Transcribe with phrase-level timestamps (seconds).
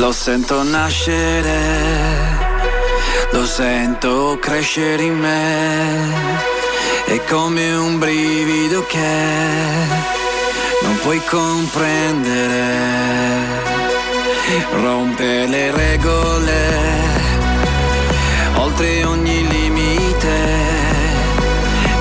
[0.00, 1.60] Lo sento nascere,
[3.32, 6.14] lo sento crescere in me.
[7.04, 9.12] È come un brivido che
[10.84, 12.64] non puoi comprendere.
[14.80, 16.68] Rompe le regole,
[18.54, 20.38] oltre ogni limite,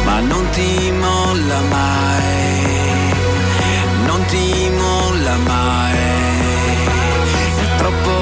[0.05, 3.13] ma non ti molla mai,
[4.05, 5.78] non ti molla mai.
[7.89, 8.18] È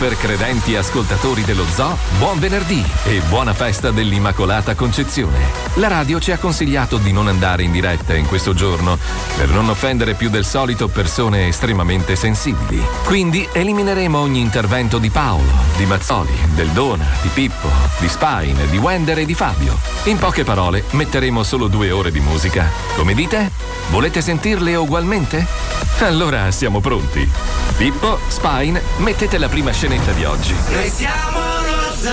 [0.00, 5.36] Super credenti ascoltatori dello Zoo, buon venerdì e buona festa dell'Immacolata Concezione.
[5.74, 8.96] La radio ci ha consigliato di non andare in diretta in questo giorno
[9.36, 12.82] per non offendere più del solito persone estremamente sensibili.
[13.04, 18.78] Quindi elimineremo ogni intervento di Paolo, di Mazzoli, del Dona, di Pippo, di Spine, di
[18.78, 19.78] Wender e di Fabio.
[20.04, 22.70] In poche parole, metteremo solo due ore di musica.
[22.96, 23.50] Come dite?
[23.90, 25.46] Volete sentirle ugualmente?
[25.98, 27.28] Allora siamo pronti.
[27.76, 30.54] Pippo, Spine, mettete la prima scenetta di oggi.
[30.70, 32.10] Noi siamo lo zoo.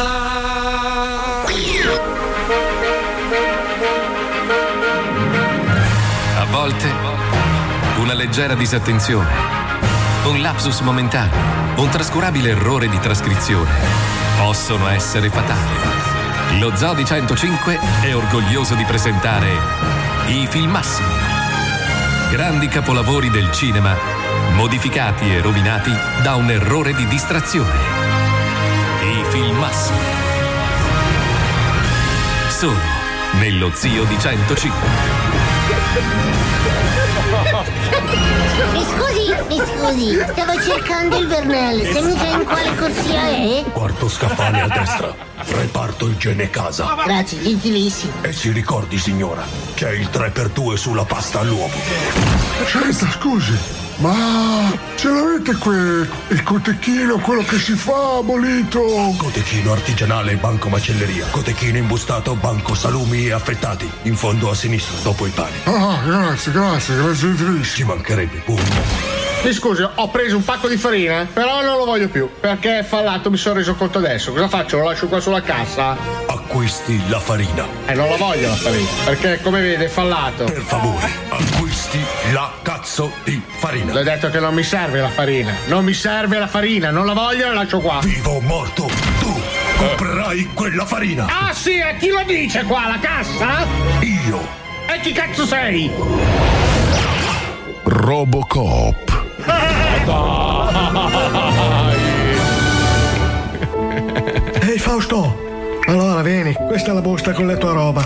[6.39, 6.91] A volte
[7.99, 9.29] una leggera disattenzione,
[10.25, 11.37] un lapsus momentaneo,
[11.75, 13.69] un trascurabile errore di trascrizione
[14.39, 16.59] possono essere fatali.
[16.59, 19.49] Lo Zoo di 105 è orgoglioso di presentare
[20.27, 21.13] i filmassimi.
[22.31, 24.16] Grandi capolavori del cinema
[24.53, 25.91] modificati e rovinati
[26.21, 27.71] da un errore di distrazione.
[29.01, 29.97] I filmassimi.
[32.49, 32.79] Solo
[33.39, 34.79] nello Zio di 105.
[38.71, 41.91] Mi scusi, mi scusi, stavo cercando il Vernelli.
[41.91, 43.63] Se mi sa in quale corsia è?
[43.71, 45.13] Quarto scaffale a destra.
[45.35, 46.95] Reparto igiene casa.
[47.05, 48.13] Grazie, gentilissimo.
[48.21, 49.43] E si ricordi, signora,
[49.75, 51.75] c'è il 3x2 sulla pasta all'uovo.
[52.65, 53.57] Senta, scusi,
[53.97, 58.81] ma ce l'avete qui il cotechino, quello che si fa, bolito?
[59.17, 61.27] Cotechino artigianale banco macelleria.
[61.31, 63.89] Cotechino imbustato banco salumi e affettati.
[64.03, 65.55] In fondo a sinistra, dopo il pane.
[65.65, 67.75] Ah, grazie, grazie, grazie gentilissimo.
[67.75, 68.63] Ci mancherebbe, pure.
[69.43, 72.83] Mi scusi, ho preso un pacco di farina, però non lo voglio più, perché è
[72.83, 74.31] fallato, mi sono reso conto adesso.
[74.31, 74.77] Cosa faccio?
[74.77, 76.26] Lo lascio qua sulla cassa?
[76.47, 77.67] Acquisti la farina.
[77.87, 80.45] Eh, non la voglio la farina, perché come vede è fallato.
[80.45, 83.91] Per favore, acquisti la cazzo di farina.
[83.91, 85.53] Le ho detto che non mi serve la farina.
[85.65, 87.99] Non mi serve la farina, non la voglio e la lascio qua.
[88.01, 89.37] Vivo o morto, tu
[89.75, 91.25] comprerai quella farina.
[91.27, 92.87] Ah sì, e chi lo dice qua?
[92.87, 93.65] La cassa?
[93.99, 94.39] Io.
[94.87, 95.91] E chi cazzo sei?
[97.83, 99.25] Robocop.
[104.61, 105.46] Ehi Fausto!
[105.87, 108.05] Allora vieni, questa è la busta con la tua roba.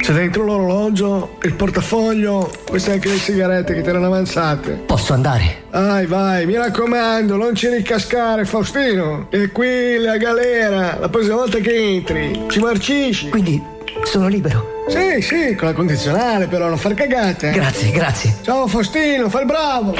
[0.00, 4.72] C'è dentro l'orologio, il portafoglio, queste anche le sigarette che ti erano avanzate.
[4.84, 5.62] Posso andare?
[5.70, 9.28] Vai, vai, mi raccomando, non ci ricascare, Faustino.
[9.30, 13.28] E qui la galera, la prossima volta che entri, ci marcisci.
[13.28, 13.62] Quindi
[14.02, 14.84] sono libero.
[14.88, 17.50] Sì, sì, con la condizionale, però non far cagate.
[17.50, 18.34] Grazie, grazie.
[18.42, 19.94] Ciao Faustino, fai il bravo.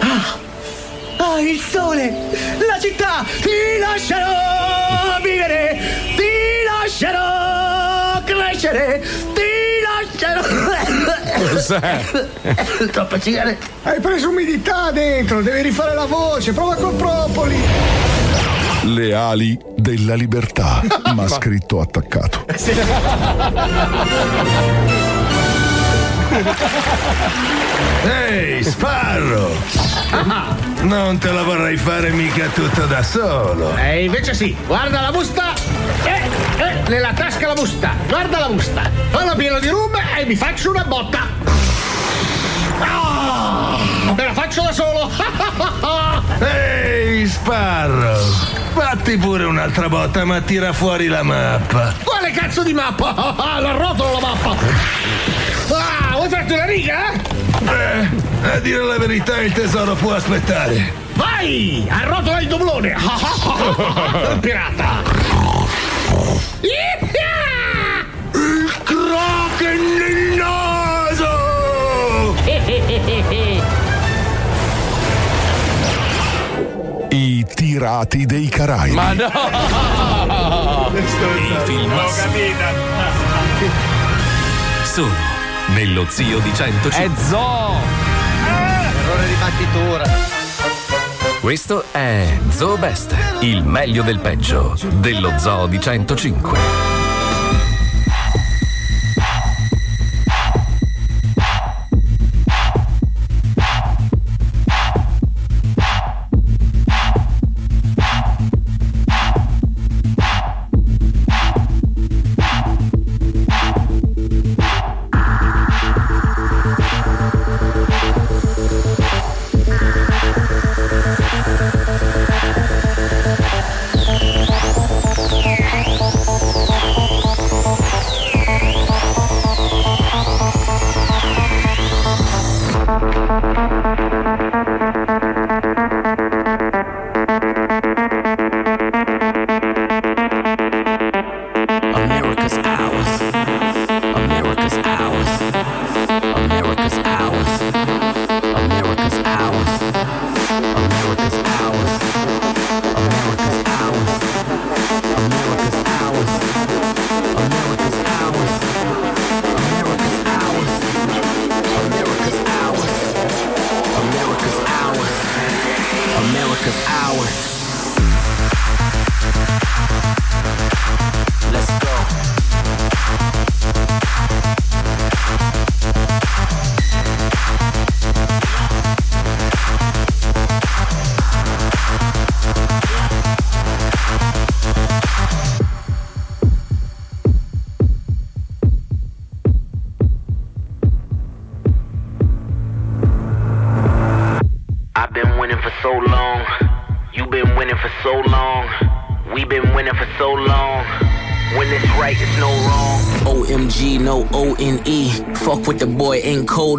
[0.00, 2.12] Ah, il sole!
[2.58, 3.24] La città!
[3.40, 4.81] Ti lascerò
[5.22, 5.78] vivere!
[6.16, 6.30] Ti
[6.68, 9.00] lascerò crescere!
[9.32, 9.50] Ti
[9.82, 10.42] lascerò.
[11.48, 12.00] Cos'è?
[12.90, 13.66] Troppa sigaretta.
[13.84, 17.56] Hai preso umidità dentro, devi rifare la voce, prova col propoli.
[18.84, 20.82] Le ali della libertà,
[21.14, 22.44] ma scritto attaccato.
[28.04, 29.91] Ehi, Sparro!
[30.82, 33.76] Non te la vorrei fare mica tutto da solo.
[33.76, 35.54] E invece sì, guarda la busta.
[36.04, 36.28] Eh,
[36.58, 37.94] eh, nella tasca la busta.
[38.08, 38.90] Guarda la busta.
[39.10, 41.20] Fallo pieno di rum e mi faccio una botta.
[42.80, 43.78] Ah,
[44.14, 45.10] me la faccio da solo.
[46.40, 48.61] Ehi, Sparro!
[48.74, 51.94] Fatti pure un'altra botta, ma tira fuori la mappa.
[52.02, 53.12] Quale cazzo di mappa?
[53.60, 54.56] La rotolo la mappa.
[55.74, 57.12] Ah, vuoi farti una riga?
[57.12, 60.92] Eh, dire la verità, il tesoro può aspettare.
[61.14, 61.86] Vai!
[61.88, 62.96] Arrotola il doblone!
[64.40, 65.02] Pirata!
[68.34, 70.36] Il Kraken nel
[77.12, 78.94] I tirati dei Caraibi.
[78.94, 79.26] Ma no!
[80.94, 81.92] I film
[84.84, 85.12] sono
[85.74, 86.90] nello Zio di 105.
[86.90, 87.74] È zoo!
[88.46, 90.04] Errore di battitura.
[91.42, 97.01] Questo è Zoo Best, il meglio del peggio dello Zoo di 105.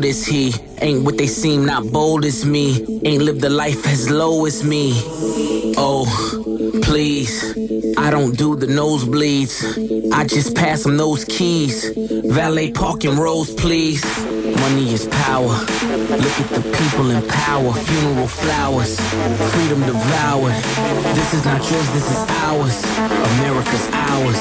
[0.03, 0.53] Cold as he.
[0.81, 2.83] Ain't what they seem, not bold as me.
[3.05, 4.91] Ain't lived a life as low as me.
[5.77, 6.05] Oh,
[6.83, 7.31] please.
[7.97, 10.11] I don't do the nosebleeds.
[10.11, 11.91] I just pass them those keys.
[12.25, 14.03] Valet parking rows, please.
[14.63, 15.55] Money is power.
[16.25, 17.73] Look at the people in power.
[17.73, 18.99] Funeral flowers.
[19.53, 20.57] Freedom devoured.
[21.15, 22.75] This is not yours, this is ours.
[23.37, 24.39] America's ours.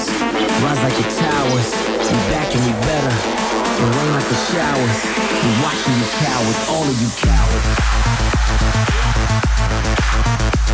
[0.62, 1.68] Rise like the towers.
[2.10, 3.14] We back and we better.
[3.82, 5.31] And rain like the showers.
[5.42, 7.66] We watching you cowards, all of you cowards.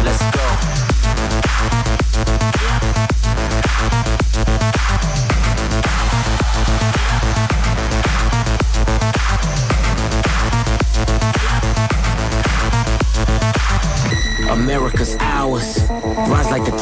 [0.04, 0.44] Let's go.
[14.52, 15.88] America's ours.
[16.28, 16.72] Rise like the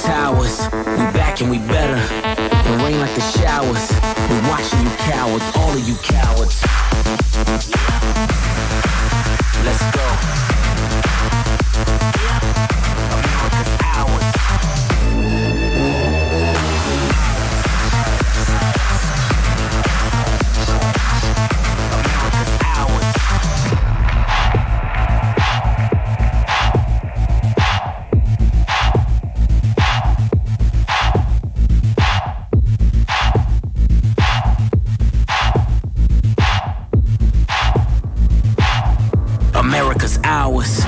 [39.67, 40.87] America's ours.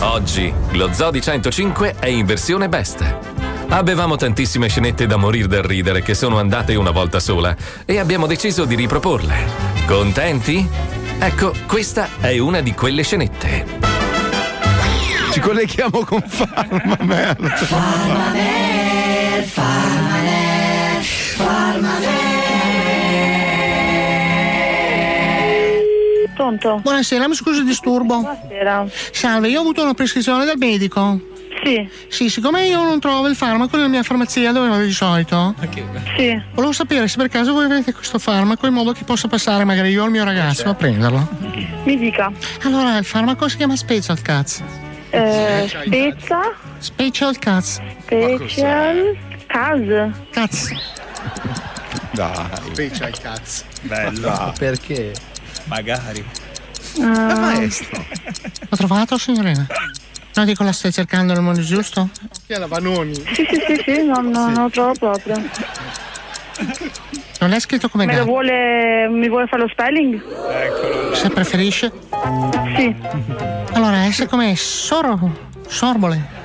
[0.00, 3.02] Oggi lo Zoo di 105 è in versione best.
[3.68, 8.26] Avevamo tantissime scenette da morir dal ridere che sono andate una volta sola e abbiamo
[8.26, 9.36] deciso di riproporle.
[9.86, 10.68] Contenti?
[11.18, 13.64] Ecco, questa è una di quelle scenette.
[15.32, 17.54] Ci colleghiamo con Farma, merda.
[26.34, 26.80] Pronto?
[26.82, 28.18] Buonasera, mi scusi il disturbo.
[28.20, 28.86] Buonasera.
[29.12, 31.20] Salve, io ho avuto una prescrizione dal medico.
[31.62, 31.88] Sì.
[32.08, 35.54] Sì, siccome io non trovo il farmaco nella mia farmacia dove vado di solito,
[36.16, 36.38] Sì.
[36.52, 39.90] volevo sapere se per caso voi avete questo farmaco in modo che possa passare magari
[39.90, 41.26] io o il mio ragazzo a prenderlo.
[41.84, 42.30] Mi dica.
[42.64, 44.62] Allora, il farmaco si chiama Special Cats.
[45.10, 46.40] Eh, spezza.
[46.78, 47.80] Special Cats.
[48.04, 49.16] Special.
[49.46, 50.10] Cas.
[50.32, 50.72] Cats.
[52.10, 52.46] Dai.
[52.72, 53.64] Special cazzo.
[53.82, 54.52] Bello.
[54.58, 55.12] Perché?
[55.64, 56.24] Magari.
[56.96, 57.68] Eh,
[58.68, 59.66] L'ho trovato, signorina?
[60.34, 62.08] No, dico, la stai cercando nel modo giusto?
[62.46, 63.14] Chi è la Vanoni?
[63.14, 65.36] sì, sì, sì, sì, no, no, non lo trovo proprio.
[67.40, 70.22] Non l'hai scritto come Me vuole, mi vuole fare lo spelling?
[71.14, 71.92] Se preferisce?
[72.76, 72.94] Sì.
[73.72, 75.18] Allora, S come soro,
[75.66, 76.42] sorbole.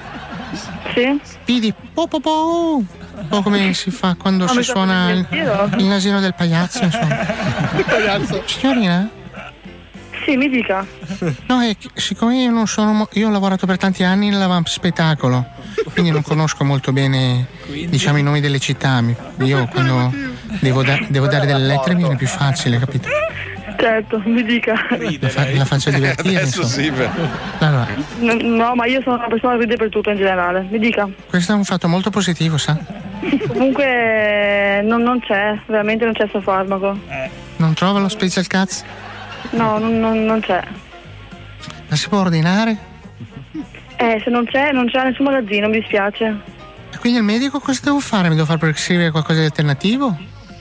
[0.94, 1.20] Sì.
[1.46, 2.84] P di po po po.
[3.20, 7.18] Un po' come si fa quando si suona il, il il nasino del pagliazzo, insomma.
[8.46, 9.10] Signorina?
[10.26, 10.86] Sì, mi dica.
[11.48, 12.94] No, è che siccome io non sono.
[12.94, 15.46] mo- Io ho lavorato per tanti anni nell'avanspettacolo,
[15.94, 17.48] quindi non conosco molto bene,
[17.88, 19.02] diciamo, i nomi delle città.
[19.40, 20.14] Io quando
[20.60, 23.08] devo, da- devo dare delle lettere mi viene più facile, capito?
[23.80, 24.74] Certo, mi dica.
[25.22, 26.42] La, fa- la faccio divertire.
[26.42, 27.10] Adesso sì, beh.
[27.60, 27.88] Allora,
[28.20, 30.68] No, no, ma io sono una persona che ride per tutto in generale.
[30.70, 31.08] Mi dica.
[31.30, 32.78] questo è un fatto molto positivo, sa?
[33.48, 36.98] Comunque non, non c'è, veramente non c'è sto farmaco.
[37.58, 38.84] Non trova lo special cazzo?
[39.52, 40.62] No, non, non- non c'è.
[41.88, 42.78] La si può ordinare?
[43.96, 46.36] Eh, se non c'è, non c'è nessun magazzino, mi dispiace.
[46.94, 48.28] E quindi il medico cosa devo fare?
[48.30, 50.18] Mi devo far prescrivere qualcosa di alternativo?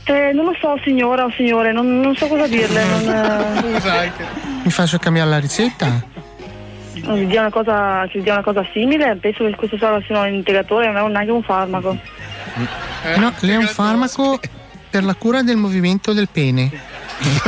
[0.09, 2.83] Eh, non lo so, signora o signore, non, non so cosa dirle.
[2.85, 4.13] Non, eh,
[4.65, 6.17] Mi faccio cambiare la ricetta?
[7.03, 10.35] non mi dia una cosa, che dia una cosa simile, penso che questo sia un
[10.35, 11.97] integratore, non è neanche un farmaco.
[13.05, 14.41] Eh no, lei è un farmaco
[14.91, 16.71] per la cura del movimento del pene.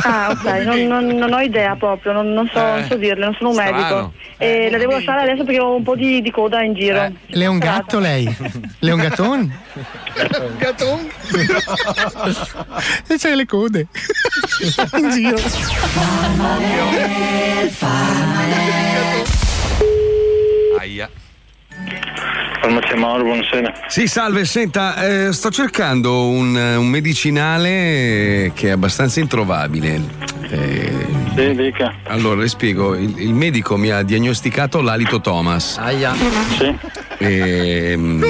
[0.03, 3.35] Ah, ok, non, non- non ho idea proprio, non, non so, non so dirle, non
[3.35, 3.77] sono un strano.
[3.77, 4.13] medico.
[4.39, 7.13] E la devo lasciare adesso perché ho un po' di, di coda in giro.
[7.27, 8.25] Lei è un gatto lei?
[8.79, 9.59] Lei è un gatton?
[10.59, 11.09] Gatton?
[13.07, 13.87] E c'hai le code.
[14.97, 15.37] In giro.
[20.81, 21.09] Aia.
[22.61, 23.73] Farmacia Mauro, buonasera.
[23.89, 30.01] Sì, salve, senta, eh, sto cercando un, un medicinale che è abbastanza introvabile.
[30.51, 31.95] Eh, Sì, dica.
[32.05, 35.79] allora, le spiego, il, il medico mi ha diagnosticato l'alito Thomas.
[35.79, 36.15] Aia.
[36.59, 36.77] Sì.
[37.19, 38.23] E, mm,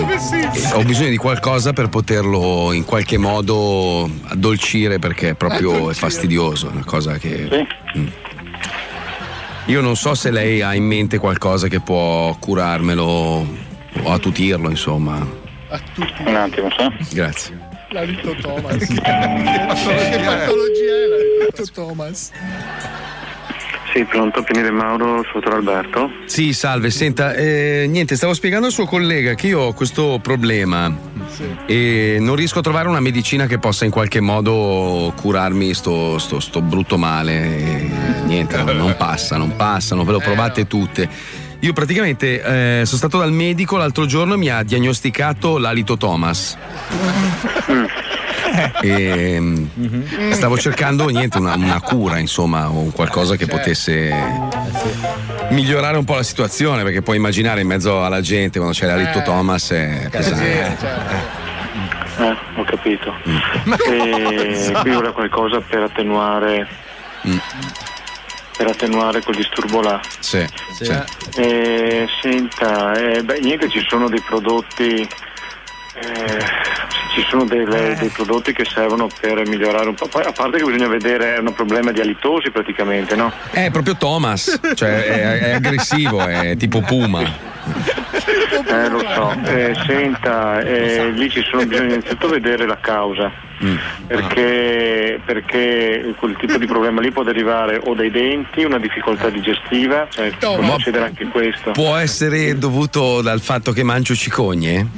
[0.74, 6.68] ho bisogno di qualcosa per poterlo in qualche modo addolcire perché è proprio è fastidioso,
[6.68, 7.66] è una cosa che...
[7.98, 8.06] Mm.
[9.66, 13.68] Io non so se lei ha in mente qualcosa che può curarmelo
[14.02, 15.26] o attutirlo, insomma.
[16.26, 16.92] Un attimo, sa?
[17.12, 17.58] Grazie.
[17.90, 18.76] L'alito Thomas.
[18.86, 22.30] che patologia è l'alito Thomas?
[23.92, 26.10] Sì, pronto, Pinile Mauro, Sotto Alberto.
[26.26, 30.96] Sì, salve, senta, eh, niente, stavo spiegando al suo collega che io ho questo problema
[31.66, 36.38] e non riesco a trovare una medicina che possa in qualche modo curarmi sto, sto-
[36.38, 37.58] sto brutto male.
[37.58, 37.90] E
[38.26, 41.08] niente, non, non passa, non passano, ve lo provate tutte.
[41.60, 46.56] Io praticamente eh, sono stato dal medico l'altro giorno e mi ha diagnosticato l'alito Thomas.
[48.82, 54.12] E, mm, stavo cercando niente, una, una cura, insomma, o un qualcosa che potesse
[55.50, 59.22] migliorare un po' la situazione, perché puoi immaginare in mezzo alla gente quando c'è l'alito
[59.22, 60.76] Thomas è pesante.
[62.18, 63.14] Eh, ho capito.
[63.88, 66.66] E qui ora qualcosa per attenuare.
[68.60, 69.98] Per attenuare quel disturbo là.
[70.18, 70.92] Sì, sì.
[71.36, 75.08] Eh, senta, eh, beh, niente, ci sono dei prodotti.
[75.94, 76.38] eh,
[77.14, 80.06] ci sono delle- dei prodotti che servono per migliorare un po'.
[80.08, 83.32] Poi, a parte che bisogna vedere, è un problema di alitosi praticamente, no?
[83.50, 87.20] È proprio Thomas, cioè è, è aggressivo, è tipo Puma.
[87.22, 89.34] Eh, lo so.
[89.44, 93.30] Eh, senta, eh, lì ci sono bisogna innanzitutto vedere la causa.
[94.06, 100.06] Perché, perché quel tipo di problema lì può derivare o dai denti, una difficoltà digestiva,
[100.10, 101.72] cioè può Ma- succedere anche questo.
[101.72, 104.88] Può essere dovuto dal fatto che mangio cicogne?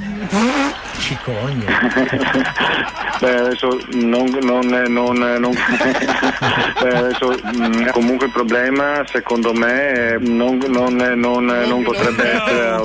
[0.99, 1.65] Cicogne.
[3.19, 5.55] Beh, adesso non, non, non, non-
[6.81, 12.77] Beh, adesso, mm, comunque il problema secondo me eh, non, non- non- non potrebbe essere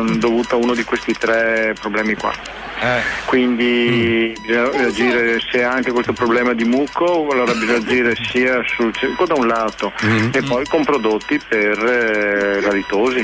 [0.00, 2.32] mm, dovuto a uno di questi tre problemi qua.
[3.26, 8.92] Quindi bisogna agire se ha anche questo problema di muco, allora bisogna agire sia sul
[8.94, 9.92] cerco da un lato
[10.32, 13.20] e poi con prodotti per eh, la litosi.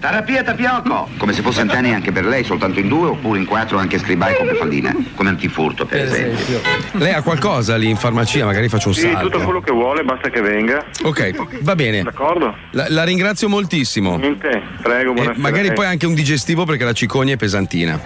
[0.00, 1.08] Terapia tapioco!
[1.18, 4.36] Come se fosse antenni anche per lei, soltanto in due oppure in quattro anche scribai
[4.36, 6.60] con pefaldina, come antifurto per esempio.
[6.92, 8.44] Lei ha qualcosa lì in farmacia?
[8.44, 9.28] Magari faccio un Sì, salto.
[9.28, 10.84] tutto quello che vuole, basta che venga.
[11.02, 12.02] Ok, va bene.
[12.02, 12.54] D'accordo?
[12.70, 14.16] La, la ringrazio moltissimo.
[14.16, 15.38] Niente, prego, E buonasera.
[15.38, 18.00] magari poi anche un digestivo perché la cicogna è pesantina.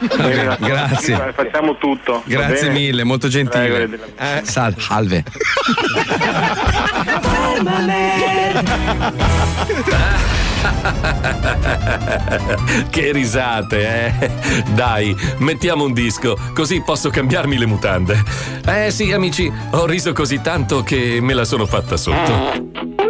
[0.00, 1.14] Va bene, grazie.
[1.14, 2.22] Sì, Facciamo tutto.
[2.24, 3.88] Grazie mille, molto gentile.
[4.16, 5.24] Eh, sal- salve.
[12.90, 14.30] che risate, eh?
[14.74, 18.22] Dai, mettiamo un disco, così posso cambiarmi le mutande.
[18.66, 23.09] Eh sì, amici, ho riso così tanto che me la sono fatta sotto.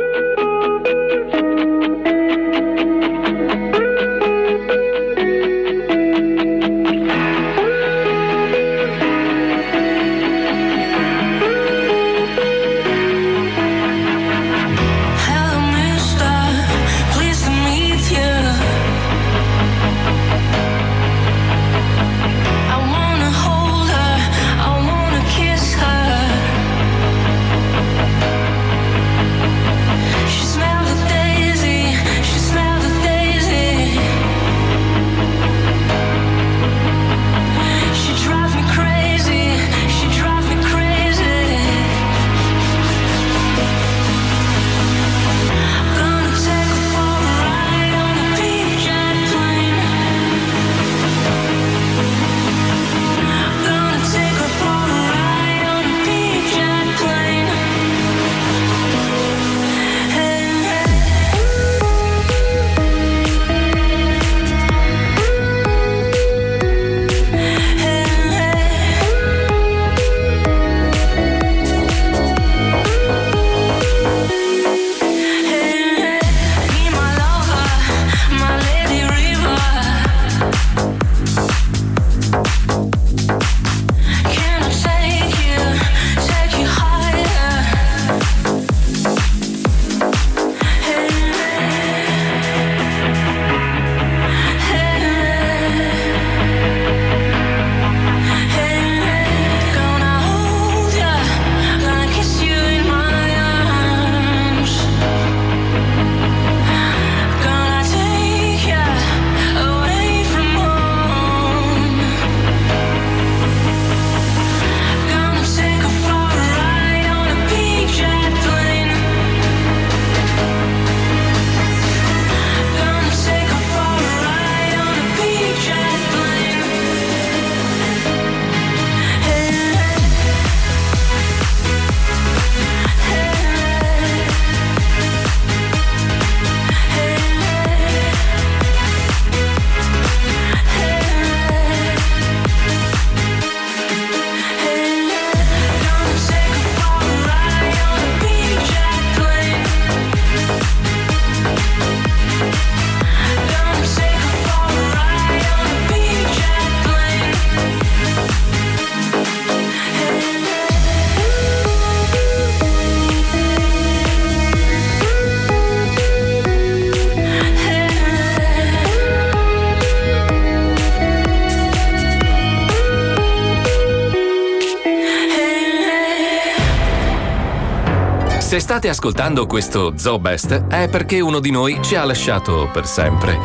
[178.70, 183.36] State ascoltando questo Zoo Best è perché uno di noi ci ha lasciato per sempre.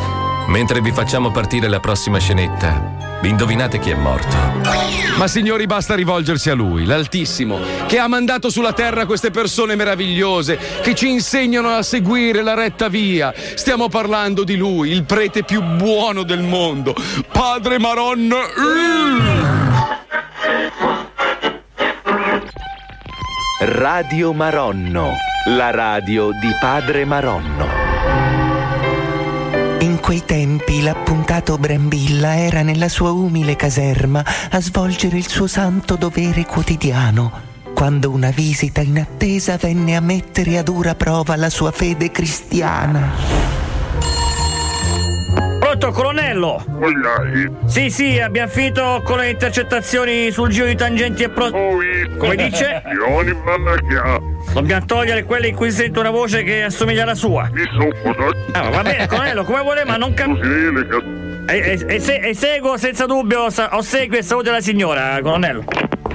[0.49, 4.35] Mentre vi facciamo partire la prossima scenetta, indovinate chi è morto.
[5.17, 7.57] Ma signori, basta rivolgersi a lui, l'Altissimo,
[7.87, 12.87] che ha mandato sulla terra queste persone meravigliose che ci insegnano a seguire la retta
[12.87, 13.33] via.
[13.55, 16.93] Stiamo parlando di lui, il prete più buono del mondo,
[17.31, 18.31] Padre Maron.
[23.57, 25.13] Radio Maronno,
[25.47, 27.65] la radio di Padre Maronno.
[29.79, 35.95] In quei tempi l'appuntato Brambilla era nella sua umile caserma a svolgere il suo santo
[35.95, 37.31] dovere quotidiano,
[37.73, 43.64] quando una visita inattesa venne a mettere a dura prova la sua fede cristiana.
[45.77, 46.63] Pronto, colonnello?
[47.65, 51.49] Sì, sì, abbiamo finito con le intercettazioni sul giro di tangenti e pro...
[52.17, 52.81] Come dice?
[54.53, 57.49] Dobbiamo togliere quelle in cui sento una voce che assomiglia alla sua.
[58.53, 60.39] Ah, va bene, colonnello, come vuole, ma non capisco.
[61.47, 65.65] E, e- e se- e seguo senza dubbio, ossequio e saluto la signora, colonnello.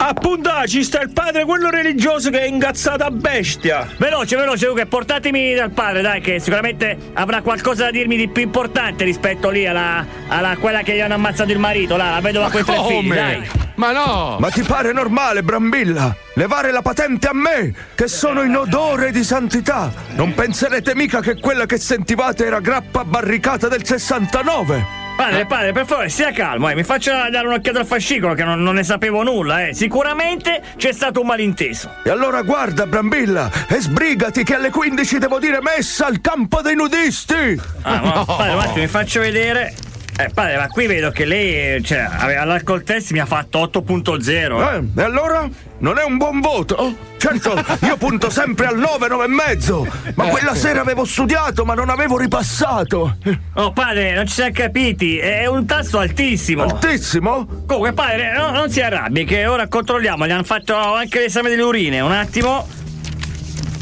[0.02, 3.86] Appunto, ci sta il padre, quello religioso che è ingazzato a bestia.
[3.98, 8.42] Veloce, veloce, Luca, portatemi dal padre, dai, che sicuramente avrà qualcosa da dirmi di più
[8.42, 12.48] importante rispetto lì alla, alla quella che gli hanno ammazzato il marito, là, la vedova
[12.48, 13.48] con i tre figli, dai.
[13.74, 14.36] Ma no!
[14.40, 16.16] Ma ti pare normale, Brambilla?
[16.34, 19.92] Levare la patente a me, che sono in odore di santità?
[20.14, 24.99] Non penserete mica che quella che sentivate era grappa barricata del 69?
[25.16, 26.74] Padre, padre, per favore, sia calmo, eh.
[26.74, 29.74] mi faccia dare un'occhiata al fascicolo che non, non ne sapevo nulla, eh.
[29.74, 31.90] Sicuramente c'è stato un malinteso.
[32.04, 36.74] E allora guarda, Brambilla, e sbrigati che alle 15 devo dire messa al campo dei
[36.74, 37.60] nudisti!
[37.82, 39.89] Ah, ma, padre, un attimo, mi faccio vedere.
[40.22, 43.58] Eh, padre, ma qui vedo che lei, eh, cioè, aveva- all'alcol test mi ha fatto
[43.60, 44.60] 8.0.
[44.72, 45.48] Eh, e allora?
[45.78, 46.94] Non è un buon voto?
[47.16, 47.54] Certo,
[47.86, 51.88] io punto sempre al 9, 9 e mezzo, ma quella sera avevo studiato, ma non
[51.88, 53.16] avevo ripassato.
[53.54, 56.64] Oh, padre, non ci siamo capiti, è un tasso altissimo.
[56.64, 57.46] Altissimo?
[57.66, 61.62] Comunque, padre, no- non si arrabbi, che ora controlliamo, gli hanno fatto anche l'esame delle
[61.62, 62.66] urine, un attimo.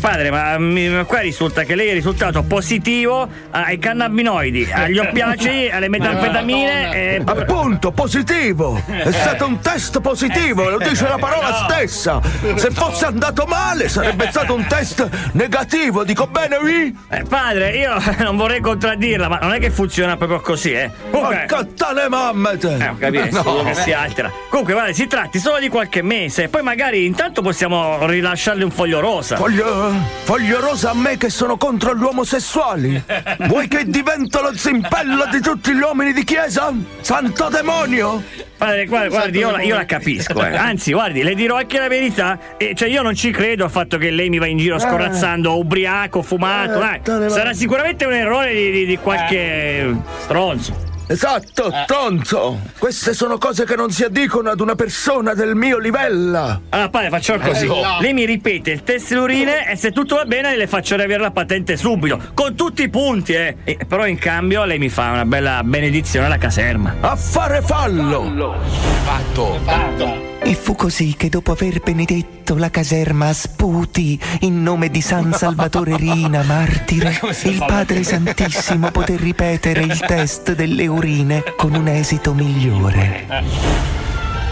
[0.00, 5.70] Padre, ma mi- ma qua risulta che lei è risultato positivo ai cannabinoidi, agli oppiacei,
[5.70, 7.22] alle metanfetamine e.
[7.24, 8.80] Appunto, positivo!
[8.86, 12.20] È stato un test positivo, lo dice la parola stessa!
[12.54, 16.96] Se fosse andato male sarebbe stato un test negativo, dico bene, oui?
[17.08, 20.90] Eh, padre, io non vorrei contraddirla, ma non è che funziona proprio così, eh.
[21.10, 21.44] Comunque.
[21.48, 22.76] Porca tale mammete!
[22.78, 24.30] Eh, ho capito, solo che si altera.
[24.48, 29.00] Comunque, guarda, si tratti solo di qualche mese, poi magari intanto possiamo rilasciarle un foglio
[29.00, 29.36] rosa.
[29.36, 29.86] Foglio,
[30.24, 33.02] foglio rosa a me che sono contro gli omosessuali?
[33.46, 36.72] Vuoi che divento lo zimpello di tutti gli uomini di chiesa?
[37.00, 38.22] Santo demonio!
[38.58, 40.56] Padre, guardi, guardi, io, la- io la capisco, eh.
[40.56, 42.38] anzi, guardi, le dirò anche la verità.
[42.56, 45.56] E, cioè, io non ci credo al fatto che lei mi va in giro scorazzando
[45.56, 46.82] ubriaco, fumato.
[46.82, 50.86] Eh, Dai, sarà sicuramente un errore di, di- di qualche stronzo.
[51.10, 52.60] Esatto, tonzo!
[52.78, 56.62] Queste sono cose che non si addicono ad una persona del mio livello!
[56.68, 57.64] Allora, padre, facciamo così.
[57.64, 57.98] Eh, no.
[58.00, 61.30] Lei mi ripete il test urine e se tutto va bene le faccio riavere la
[61.30, 62.20] patente subito.
[62.34, 63.56] Con tutti i punti, eh.
[63.64, 66.96] E- però in cambio lei mi fa una bella benedizione alla caserma.
[67.00, 68.54] A fare fallo!
[69.04, 70.37] Fatto.
[70.40, 75.32] E fu così che dopo aver benedetto la caserma a sputi in nome di San
[75.36, 82.32] Salvatore Rina, martire, il Padre Santissimo poté ripetere il test delle urine con un esito
[82.32, 83.26] migliore.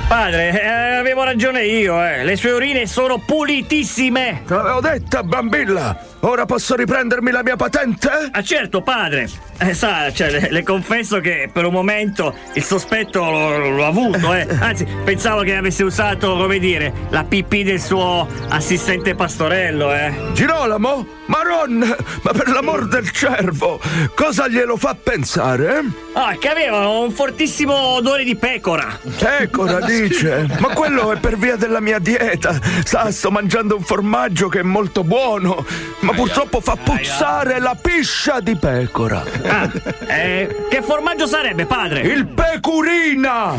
[0.09, 2.23] Padre, eh, avevo ragione io, eh.
[2.23, 4.43] Le sue urine sono pulitissime.
[4.47, 5.99] Te l'avevo detta, bambilla!
[6.29, 8.31] Ora posso riprendermi la mia patente?
[8.33, 9.29] Ah, certo, padre.
[9.59, 14.47] Eh, sa, cioè, le, le confesso che per un momento il sospetto l'ho, avuto, eh.
[14.59, 20.13] Anzi, pensavo che avesse usato, come dire, la pipì del suo assistente pastorello, eh.
[20.33, 21.07] Girolamo?
[21.27, 21.79] Maron!
[22.23, 23.81] Ma per l'amor del cervo!
[24.15, 25.85] Cosa glielo fa pensare?
[26.13, 28.99] Ah, che aveva un fortissimo odore di pecora.
[29.17, 30.47] Pecora, dice?
[30.59, 32.59] Ma quello è per via della mia dieta.
[32.85, 35.65] Sa, sto mangiando un formaggio che è molto buono,
[36.01, 39.23] ma purtroppo fa puzzare la piscia di pecora.
[39.45, 39.71] Ah,
[40.07, 42.01] eh, che formaggio sarebbe, padre?
[42.01, 43.55] Il pecurina!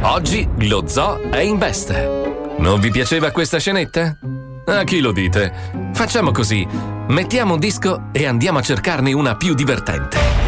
[0.00, 2.32] Oggi lo zoo è in veste.
[2.58, 4.16] Non vi piaceva questa scenetta?
[4.66, 5.52] A chi lo dite?
[5.92, 6.66] Facciamo così:
[7.08, 10.43] mettiamo un disco e andiamo a cercarne una più divertente.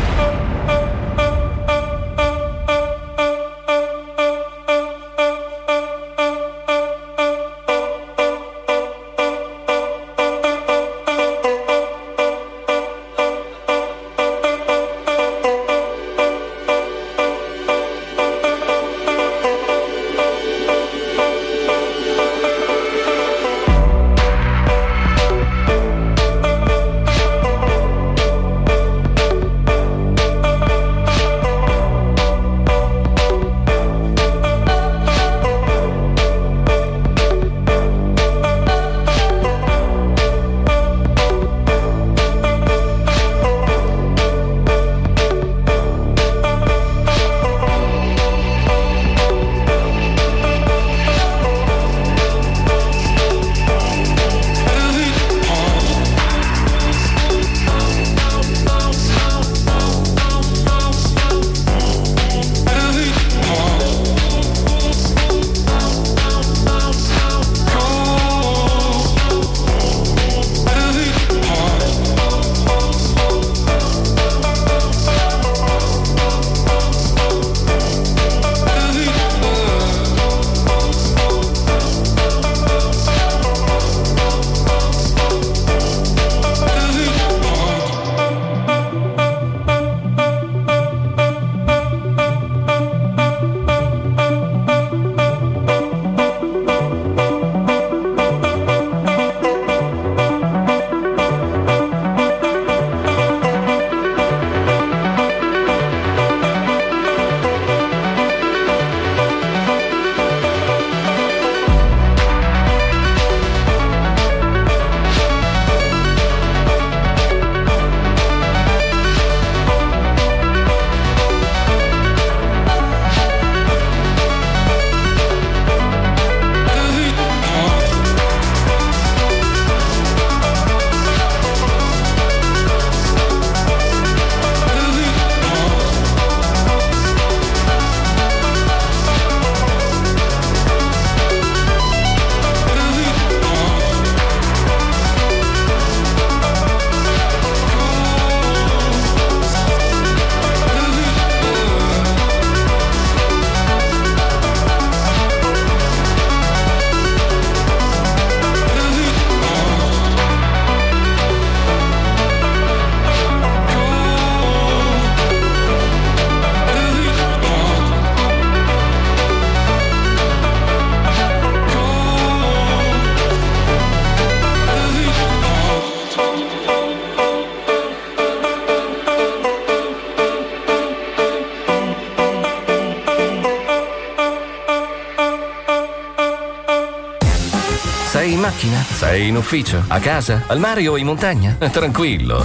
[189.46, 189.84] Ufficio?
[189.86, 190.42] A casa?
[190.48, 191.56] Al mare o in montagna?
[191.70, 192.44] Tranquillo,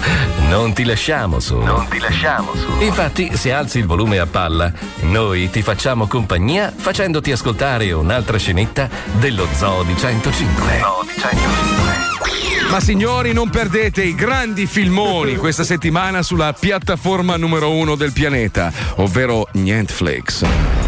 [0.50, 1.66] non ti lasciamo solo.
[1.66, 2.80] Non ti lasciamo solo.
[2.84, 8.88] Infatti, se alzi il volume a palla, noi ti facciamo compagnia facendoti ascoltare un'altra scenetta
[9.14, 10.78] dello Zoo di 105.
[10.80, 12.70] Zoo di 105.
[12.70, 18.72] Ma signori, non perdete i grandi filmoni questa settimana sulla piattaforma numero uno del pianeta,
[18.98, 20.46] ovvero Netflix.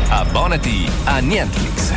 [0.09, 1.92] Abbonati a Netflix.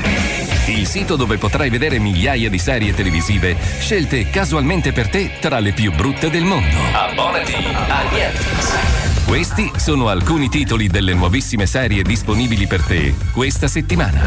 [0.66, 5.72] Il sito dove potrai vedere migliaia di serie televisive scelte casualmente per te tra le
[5.72, 6.76] più brutte del mondo.
[6.92, 9.24] Abbonati a Netflix.
[9.24, 14.20] Questi sono alcuni titoli delle nuovissime serie disponibili per te questa settimana.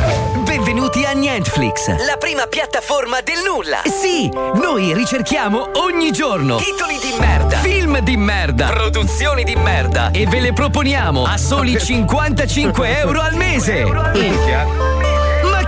[0.43, 3.82] Benvenuti a Netflix, la prima piattaforma del nulla.
[3.84, 10.25] Sì, noi ricerchiamo ogni giorno titoli di merda, film di merda, produzioni di merda e
[10.25, 13.84] ve le proponiamo a soli 55 euro al mese.
[13.86, 14.12] Ma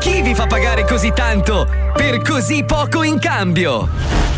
[0.02, 3.88] chi vi fa pagare così tanto per così poco in cambio?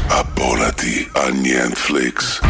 [0.07, 2.41] Abbonati a Netflix.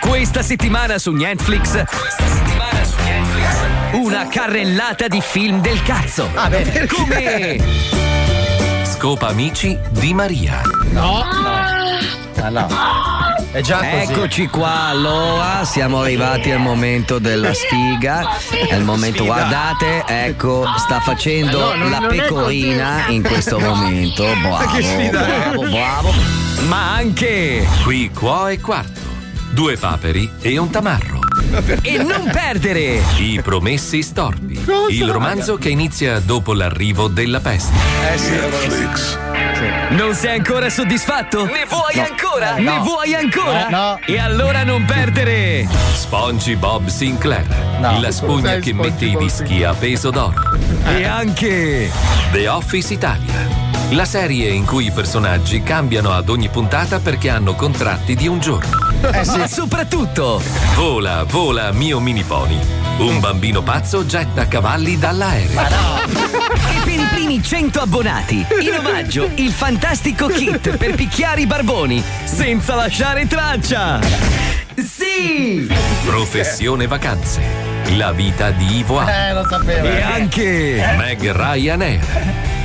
[0.00, 1.82] Questa settimana su Netflix.
[1.84, 3.94] Questa settimana su Netflix.
[3.94, 6.28] Una carrellata di film del cazzo.
[6.34, 6.86] Ah, beh, perché?
[6.86, 7.58] Come
[8.84, 10.60] Scopa amici di Maria.
[10.92, 12.25] No, no.
[12.46, 12.66] Ah, no.
[13.50, 14.12] È già così.
[14.12, 18.28] Eccoci qua, allora siamo arrivati al momento della sfiga.
[18.68, 19.34] È il momento, Sfida.
[19.34, 24.24] guardate, ecco, sta facendo No, non- la non pecorina in questo momento.
[24.42, 25.38] Bravo, Che sfida è?
[25.50, 26.12] bravo, bravo.
[26.68, 29.00] Ma anche qui, qua e quarto.
[29.50, 31.18] Due paperi e un tamarro.
[31.82, 33.00] E non perdere!
[33.18, 34.60] I promessi storpi.
[34.90, 37.74] Il romanzo che inizia dopo l'arrivo della peste.
[38.12, 39.18] Eh sì, Netflix.
[39.90, 41.44] Non sei ancora soddisfatto?
[41.46, 42.02] Ne vuoi No.
[42.02, 42.56] ancora?
[42.56, 42.62] No.
[42.72, 43.68] Ne vuoi ancora?
[43.68, 43.98] No.
[44.06, 45.66] E allora non perdere!
[45.94, 47.46] Spongy Bob Sinclair.
[47.80, 50.34] La spugna che Spongy mette i dischi a peso d'oro.
[50.86, 51.90] E anche
[52.32, 53.64] The Office Italia.
[53.90, 58.40] La serie in cui i personaggi cambiano ad ogni puntata perché hanno contratti di un
[58.40, 58.84] giorno.
[59.36, 60.42] Ma soprattutto
[60.74, 62.58] Vola, vola, mio mini pony.
[62.98, 65.60] Un bambino pazzo getta cavalli dall'aereo.
[65.60, 66.35] Per i
[67.26, 73.98] primi 100 abbonati, in omaggio il fantastico kit per picchiare i barboni senza lasciare traccia!
[74.76, 75.66] Sì!
[76.04, 77.65] Professione vacanze.
[77.94, 79.10] La vita di Ivo A.
[79.10, 79.86] Eh, lo sapevo.
[79.86, 82.04] E anche Meg Ryanair.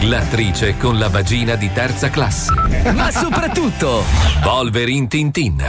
[0.01, 2.51] L'attrice con la vagina di terza classe.
[2.93, 4.03] Ma soprattutto
[4.43, 5.63] Wolverine Tintin.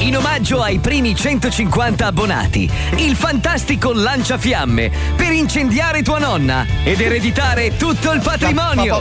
[0.00, 7.76] In omaggio ai primi 150 abbonati, il fantastico lanciafiamme per incendiare tua nonna ed ereditare
[7.78, 9.00] tutto il patrimonio.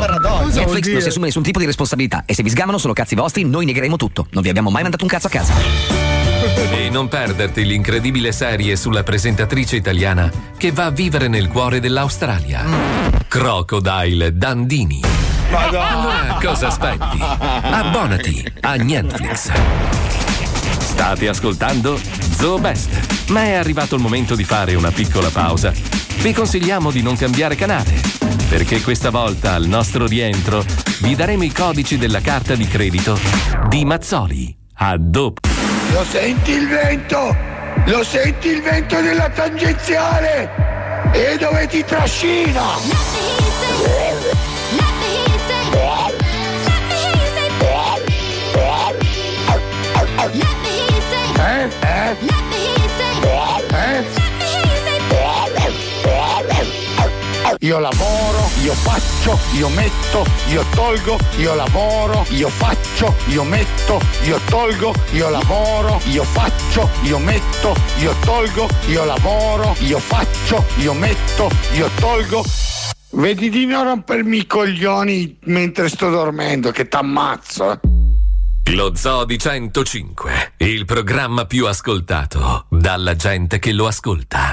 [0.53, 3.43] Netflix non si assume nessun tipo di responsabilità e se vi sgamano sono cazzi vostri,
[3.43, 4.27] noi negheremo tutto.
[4.29, 6.14] Non vi abbiamo mai mandato un cazzo a casa.
[6.57, 12.63] E non perderti l'incredibile serie sulla presentatrice italiana che va a vivere nel cuore dell'Australia.
[13.27, 15.01] Crocodile Dandini.
[15.51, 17.19] Allora cosa aspetti?
[17.19, 19.51] Abbonati a Netflix.
[20.79, 21.99] State ascoltando
[22.35, 25.71] Zoo Best, ma è arrivato il momento di fare una piccola pausa.
[26.21, 27.99] Vi consigliamo di non cambiare canale,
[28.47, 30.63] perché questa volta al nostro rientro
[31.01, 33.19] vi daremo i codici della carta di credito
[33.67, 34.55] di Mazzoli.
[34.77, 35.54] A dopo.
[35.91, 37.35] Lo senti il vento?
[37.85, 40.49] Lo senti il vento della tangenziale?
[41.11, 42.63] E dove ti trascina?
[51.37, 51.69] Eh?
[51.81, 52.44] Eh?
[57.59, 64.39] Io lavoro, io faccio, io metto, io tolgo, io lavoro, io faccio, io metto, io
[64.45, 71.49] tolgo, io lavoro, io faccio, io metto, io tolgo, io lavoro, io faccio, io metto,
[71.73, 72.43] io tolgo.
[73.11, 77.79] Vedi di non rompermi i coglioni mentre sto dormendo, che t'ammazzo.
[78.71, 84.51] Lo Zoo di 105, il programma più ascoltato dalla gente che lo ascolta.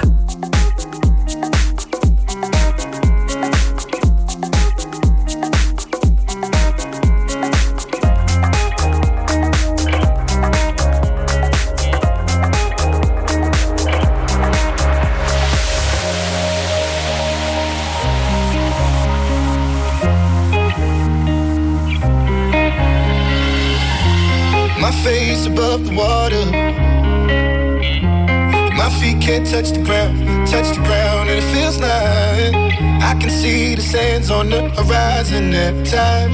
[34.33, 36.31] on the horizon every time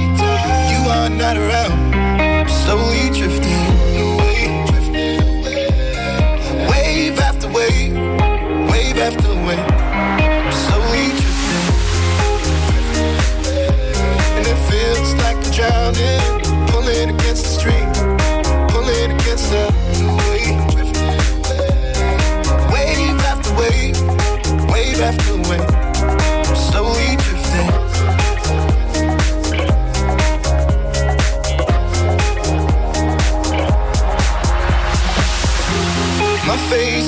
[0.72, 1.94] you are not around.
[1.94, 3.66] I'm slowly drifting
[4.08, 4.40] away,
[6.72, 7.94] wave after wave,
[8.72, 9.72] wave after wave.
[10.48, 11.68] I'm slowly drifting,
[14.38, 17.90] and it feels like I'm drowning, pulling against the stream,
[18.70, 19.66] pulling against the
[20.30, 20.60] wave,
[22.74, 23.98] wave after wave,
[24.72, 25.69] wave after wave.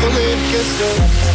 [0.00, 1.27] the way gets done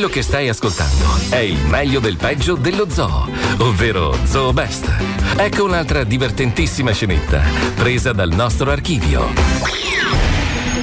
[0.00, 4.90] Quello che stai ascoltando è il meglio del peggio dello zoo, ovvero Zoo Best.
[5.36, 7.42] Ecco un'altra divertentissima scenetta
[7.74, 9.30] presa dal nostro archivio.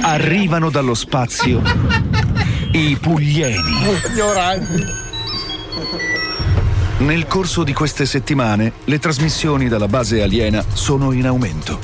[0.02, 1.60] Arrivano dallo spazio
[2.70, 3.58] i puglieni.
[6.98, 11.80] Nel corso di queste settimane le trasmissioni dalla base aliena sono in aumento,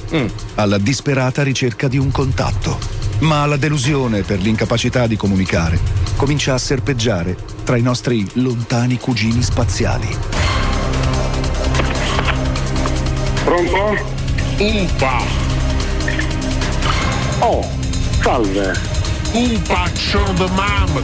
[0.55, 2.79] alla disperata ricerca di un contatto.
[3.23, 9.43] Ma la delusione per l'incapacità di comunicare comincia a serpeggiare tra i nostri lontani cugini
[9.43, 10.09] spaziali.
[13.45, 13.97] Pronto?
[14.59, 15.23] Umpa!
[17.41, 17.69] Oh,
[18.23, 18.73] salve!
[19.33, 19.91] Umpa
[20.37, 21.03] the mam!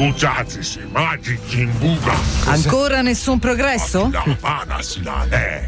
[0.00, 2.14] Buciazzi, magici in buga!
[2.46, 4.10] Ancora nessun progresso?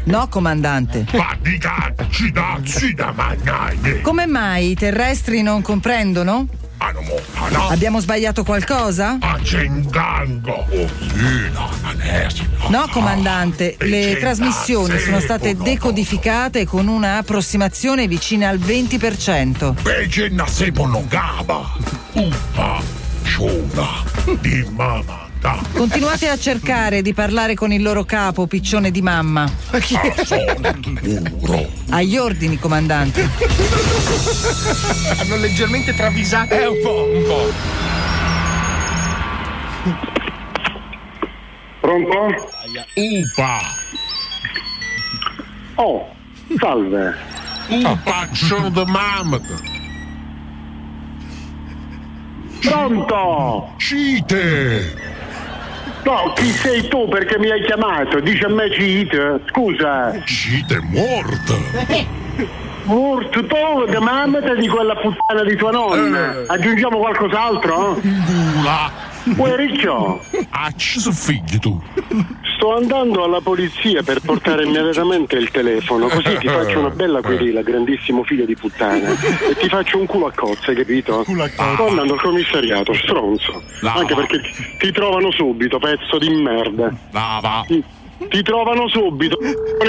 [0.05, 1.05] No, comandante.
[4.01, 6.47] Come mai i terrestri non comprendono?
[7.51, 7.67] no.
[7.67, 9.19] Abbiamo sbagliato qualcosa?
[12.63, 19.75] Oh, no, comandante, le trasmissioni sono state decodificate con una approssimazione vicina al 20%.
[23.33, 23.39] Pecena sepono gaba!
[23.39, 25.31] Umpa, ciona, di mamma!
[25.73, 29.51] Continuate a cercare di parlare con il loro capo, piccione di mamma.
[29.71, 29.79] Ah,
[30.23, 30.53] sono
[31.01, 31.67] duro!
[31.89, 33.27] Agli ordini, comandante.
[35.19, 36.53] Hanno leggermente travisato.
[36.53, 37.51] Eh, un po', un po'.
[41.81, 42.51] Pronto?
[42.95, 43.59] Upa!
[45.75, 46.07] Oh,
[46.59, 47.15] salve.
[47.69, 49.72] Upa, sono the mammoth!
[52.63, 53.73] Pronto?
[53.77, 54.95] Cite!
[56.03, 58.19] No, chi sei tu perché mi hai chiamato?
[58.19, 59.41] Dice a me Cite.
[59.47, 60.21] Scusa.
[60.23, 61.57] Cite morto!
[61.57, 66.41] Morto tu, di mamma di quella puttana di tua nonna.
[66.41, 66.45] Eh.
[66.47, 67.99] Aggiungiamo qualcos'altro?
[68.01, 69.11] Gula!
[69.37, 70.19] Uè riccio,
[70.49, 71.81] Ah, ci sono figli tu!
[72.55, 77.61] sto andando alla polizia per portare immediatamente il telefono, così ti faccio una bella querela,
[77.61, 79.09] grandissimo figlio di puttana.
[79.11, 81.23] E ti faccio un culo a cozze, capito?
[81.23, 83.61] Sto andando al commissariato, stronzo.
[83.81, 83.99] Lava.
[83.99, 86.93] Anche perché ti, ti trovano subito, pezzo di merda.
[87.11, 87.63] Lava!
[87.65, 87.83] ti
[88.43, 89.37] trovano subito,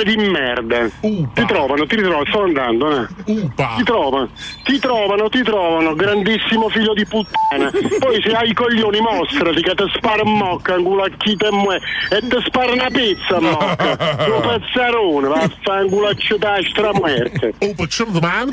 [0.04, 0.88] di merda.
[1.00, 3.06] Ti trovano, ti ritrovano, sto andando, eh.
[3.24, 4.28] Ti trovano,
[4.64, 7.70] ti trovano, ti trovano, grandissimo figlio di puttana.
[7.98, 11.36] Poi se hai i coglioni mostrati che ti spara un mocca, un culo a chi
[11.36, 11.80] te mue,
[12.10, 13.96] e ti spara una pizza mocca.
[14.28, 17.54] Un pezzarone, vaffanculo a città stramuerte.
[17.58, 18.52] Oh, facciamo domanda?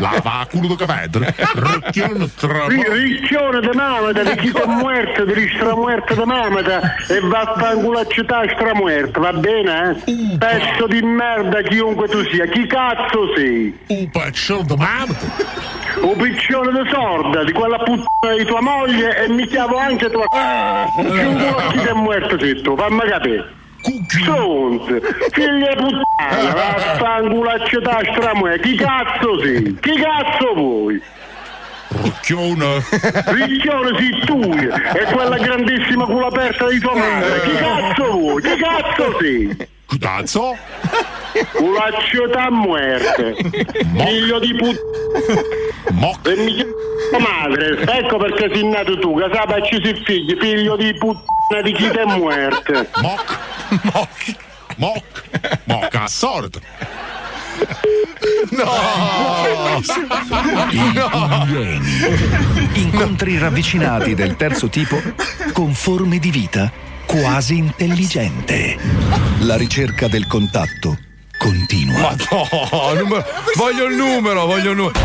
[0.00, 1.34] Lava a culo da vedere.
[1.54, 6.96] Ricchione tra Ri- Ricchione di mamata, di chi ti è muerto, di stramuerta di mamata
[7.08, 8.04] e vaffanculo a
[8.62, 10.02] città stramuerta, va bene?
[10.04, 10.36] Eh?
[10.38, 13.76] Pezzo di merda chiunque tu sia, chi cazzo sei?
[13.88, 15.16] Un pezzo di mamma.
[16.00, 20.26] Un piccione di sorda, di quella puttana di tua moglie e mi chiamo anche tua.
[20.94, 23.60] Chiunque a chi è muerto sei tu, fammi capire.
[24.06, 25.00] Stronzo,
[25.32, 29.76] figlia puttana, vaffanculo a città stramuerta, chi cazzo sei?
[29.80, 31.02] Chi cazzo vuoi?
[32.00, 32.84] Ricchione.
[33.26, 37.40] Ricchione sì tu e quella grandissima culo aperta di tua madre.
[37.42, 38.42] Chi cazzo vuoi?
[38.42, 39.68] Chi cazzo sei?
[39.98, 40.56] Cazzo?
[41.52, 43.34] Culaccio da muerte.
[43.94, 45.40] Figlio di puttana.
[46.24, 47.80] E mi chiamo madre.
[47.80, 51.90] Ecco perché sei nato tu, che sai ci si figli, figlio di puttana di chi
[51.90, 52.88] te muerte.
[53.00, 53.38] Moc.
[53.82, 54.36] Moc.
[54.76, 55.22] Moc.
[55.64, 55.94] Moc
[58.64, 60.12] a sordo.
[62.74, 65.00] Incontri ravvicinati del terzo tipo
[65.52, 66.70] con forme di vita
[67.06, 68.76] quasi intelligente.
[69.40, 70.96] La ricerca del contatto
[71.38, 72.00] continua.
[72.00, 73.24] Ma no, numero-
[73.56, 75.00] voglio il numero, voglio il numero.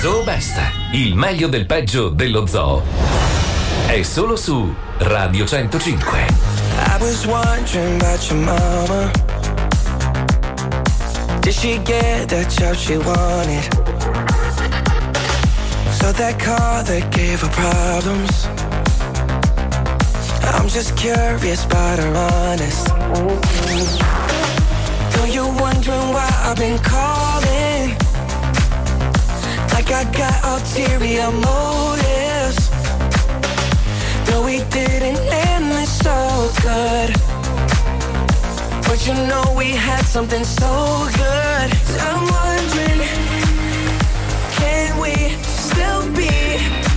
[0.00, 0.58] Zoo Best,
[0.92, 2.82] il meglio del peggio dello zoo.
[3.86, 6.18] È solo su Radio 105.
[6.20, 9.10] I was wondering about your mama.
[11.48, 13.64] Did she get the job she wanted?
[15.98, 18.44] So that car that gave her problems.
[20.44, 22.88] I'm just curious about her honest.
[25.14, 27.96] Though you're wondering why I've been calling.
[29.72, 32.68] Like I got ulterior motives.
[34.26, 37.37] Though we didn't end this so good.
[38.88, 41.68] But you know we had something so good.
[42.00, 43.00] I'm wondering,
[44.56, 45.12] can we
[45.44, 46.87] still be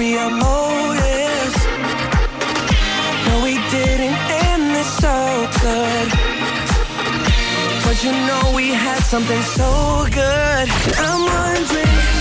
[0.00, 1.56] ulterior motives.
[3.26, 6.08] No, we didn't end this so good.
[7.84, 10.68] But you know we had something so good.
[10.96, 12.19] I'm wondering,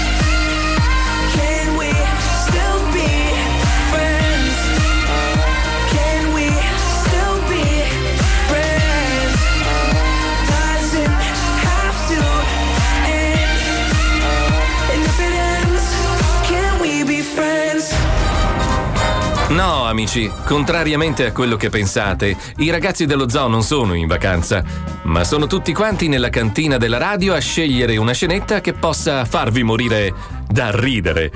[19.59, 24.63] No, amici, contrariamente a quello che pensate, i ragazzi dello zoo non sono in vacanza,
[25.03, 29.63] ma sono tutti quanti nella cantina della radio a scegliere una scenetta che possa farvi
[29.63, 30.13] morire
[30.47, 31.29] da ridere.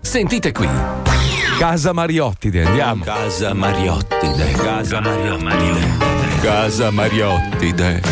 [0.00, 0.68] Sentite qui.
[1.56, 3.04] Casa Mariottide, andiamo.
[3.04, 5.86] Casa Mariottide, Casa Mariottide,
[6.40, 8.02] Casa Mariottide,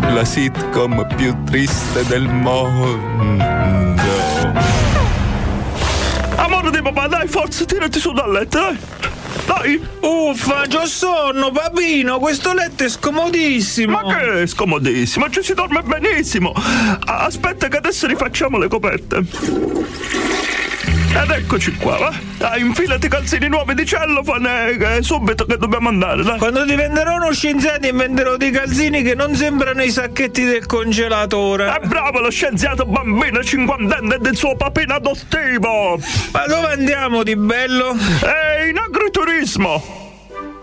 [0.00, 4.11] la sitcom più triste del mondo.
[6.82, 8.78] Papà, dai, forza, tirati su dal letto, dai.
[9.46, 9.80] Dai.
[10.00, 14.00] Uffa, c'ho sonno, papino, questo letto è scomodissimo.
[14.00, 16.52] Ma che è scomodissimo, ci si dorme benissimo.
[17.04, 19.24] Aspetta che adesso rifacciamo le coperte.
[21.14, 22.12] Ed eccoci qua, va.
[22.38, 26.38] Dai, infilati i calzini nuovi di cellofane, che subito che dobbiamo andare, dai.
[26.38, 31.66] Quando diventerò uno scienziato inventerò dei calzini che non sembrano i sacchetti del congelatore.
[31.80, 36.00] È bravo lo scienziato bambino cinquantenne del suo papino adottivo!
[36.32, 37.94] Ma dove andiamo di bello?
[37.94, 40.01] È in agriturismo!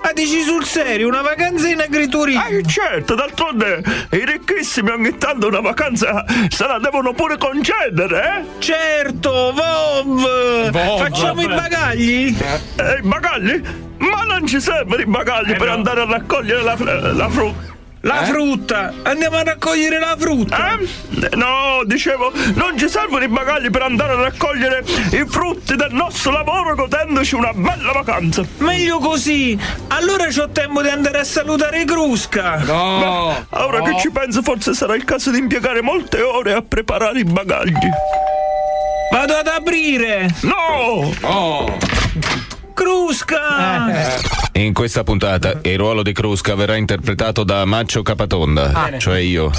[0.01, 2.45] Ma dici sul serio, una vacanza in agriturismo?
[2.47, 8.59] Eh certo, d'altronde i ricchissimi ogni tanto una vacanza se la devono pure concedere, eh?
[8.59, 10.71] Certo, Vov!
[10.71, 12.35] Facciamo i bagagli?
[12.77, 13.61] Eh, i bagagli?
[13.97, 16.75] Ma non ci servono i bagagli per andare a raccogliere la,
[17.13, 17.77] la frutta.
[18.01, 18.25] La Eh?
[18.27, 18.93] frutta!
[19.03, 20.77] Andiamo a raccogliere la frutta!
[20.79, 25.91] Eh, No, dicevo, non ci servono i bagagli per andare a raccogliere i frutti del
[25.91, 28.43] nostro lavoro godendoci una bella vacanza.
[28.59, 29.57] Meglio così!
[29.89, 32.55] Allora c'ho tempo di andare a salutare Crusca!
[32.57, 37.19] Beh, ora che ci penso, forse sarà il caso di impiegare molte ore a preparare
[37.19, 37.73] i bagagli.
[39.11, 40.29] Vado ad aprire!
[40.41, 41.11] No!
[41.21, 41.77] Oh!
[42.79, 43.91] Crusca!
[44.53, 48.97] In questa puntata il ruolo di Crusca verrà interpretato da Maccio Capatonda, Ah.
[48.97, 49.51] cioè io.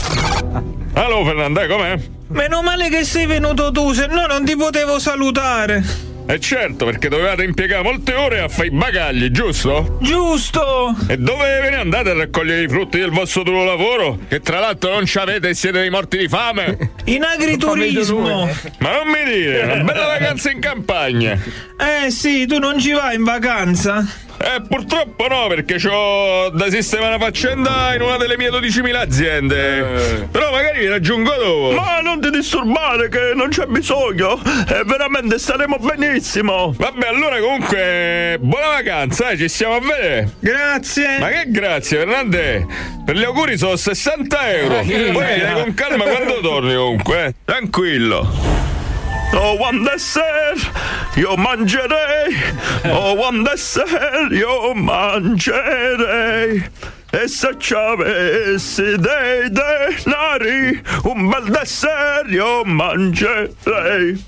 [0.94, 2.00] Allo Fernandè, com'è?
[2.28, 5.84] Meno male che sei venuto tu, se no non ti potevo salutare!
[6.30, 9.98] E certo, perché dovevate impiegare molte ore a fare i bagagli, giusto?
[10.00, 10.94] Giusto!
[11.08, 14.16] E dove ve ne andate a raccogliere i frutti del vostro duro lavoro?
[14.28, 16.92] Che tra l'altro non ci avete e siete dei morti di fame?
[17.06, 18.48] In agriturismo!
[18.78, 21.36] Ma non mi dire, una bella vacanza in campagna!
[21.76, 24.06] Eh sì, tu non ci vai in vacanza?
[24.42, 30.28] Eh, purtroppo no, perché ho da sistemare una faccenda in una delle mie 12.000 aziende.
[30.30, 31.72] Però magari vi raggiungo dopo.
[31.78, 34.40] Ma non ti disturbare che non c'è bisogno.
[34.66, 36.19] E veramente staremo benissimo.
[36.76, 40.32] Vabbè, allora comunque buona vacanza, eh, ci stiamo a vedere.
[40.38, 41.18] Grazie.
[41.18, 42.66] Ma che grazie, Fernande?
[43.04, 44.78] Per gli auguri sono 60 euro.
[44.80, 47.34] Eh, Poi vieni con calma quando torni comunque, eh.
[47.44, 48.68] Tranquillo.
[49.32, 50.70] Oh, one dessert,
[51.14, 52.36] io mangerei.
[52.86, 56.62] Oh, one dessert, io mangerei.
[57.12, 64.24] E se ci avessi dei denari, un bel dessert io mangerei.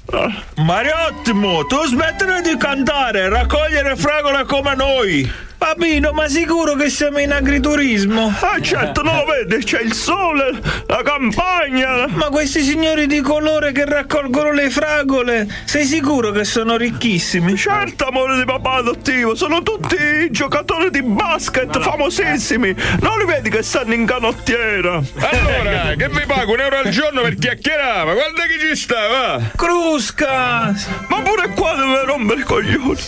[0.56, 5.30] Mariottimo, tu smettila di cantare, raccogliere fragole come noi!
[5.62, 8.34] Papino, ma sicuro che siamo in agriturismo?
[8.40, 9.62] Ah, certo, non lo vedi?
[9.62, 12.08] C'è il sole, la campagna.
[12.08, 17.56] Ma questi signori di colore che raccolgono le fragole, sei sicuro che sono ricchissimi?
[17.56, 19.96] Certo, amore di papà adottivo, sono tutti
[20.32, 22.74] giocatori di basket famosissimi.
[22.98, 25.00] Non li vedi che stanno in canottiera?
[25.14, 28.04] Allora, che vi pago un euro al giorno per chiacchierare?
[28.04, 29.40] Ma guarda chi ci sta, va!
[29.54, 30.74] Crusca!
[31.06, 32.98] Ma pure qua deve rompere i coglioni.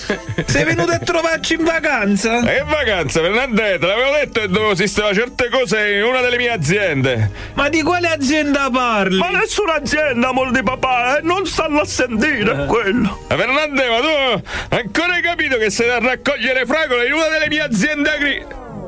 [0.46, 2.42] Sei venuto a trovarci in vacanza?
[2.46, 6.36] E che vacanza, Fernandè, te l'avevo detto che dovevo sistemare certe cose in una delle
[6.36, 7.30] mie aziende.
[7.54, 9.16] Ma di quale azienda parli?
[9.16, 13.24] Ma nessuna azienda, amore di papà, eh, non stanno a sentire quello.
[13.28, 14.42] Ma Fernandè, ma tu
[14.76, 18.46] ancora hai capito che sei da raccogliere fragole in una delle mie aziende agri...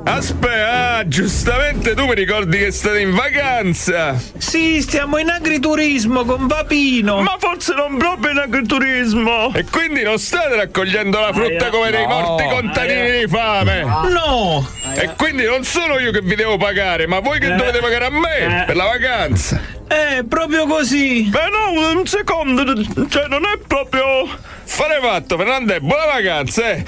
[0.09, 4.17] Aspetta, ah, giustamente tu mi ricordi che state in vacanza.
[4.39, 7.23] Sì, stiamo in agriturismo con Papino.
[7.23, 9.53] Ma forse non proprio in agriturismo.
[9.53, 13.83] E quindi non state raccogliendo la frutta come dei morti contadini di fame.
[13.83, 14.65] No!
[14.95, 18.11] E quindi non sono io che vi devo pagare, ma voi che dovete pagare a
[18.11, 19.61] me per la vacanza.
[19.89, 21.23] Eh, proprio così.
[21.25, 22.65] Beh no, un secondo,
[23.09, 24.27] cioè non è proprio...
[24.65, 26.85] Fare fatto, Fernandè, buona vacanza, eh.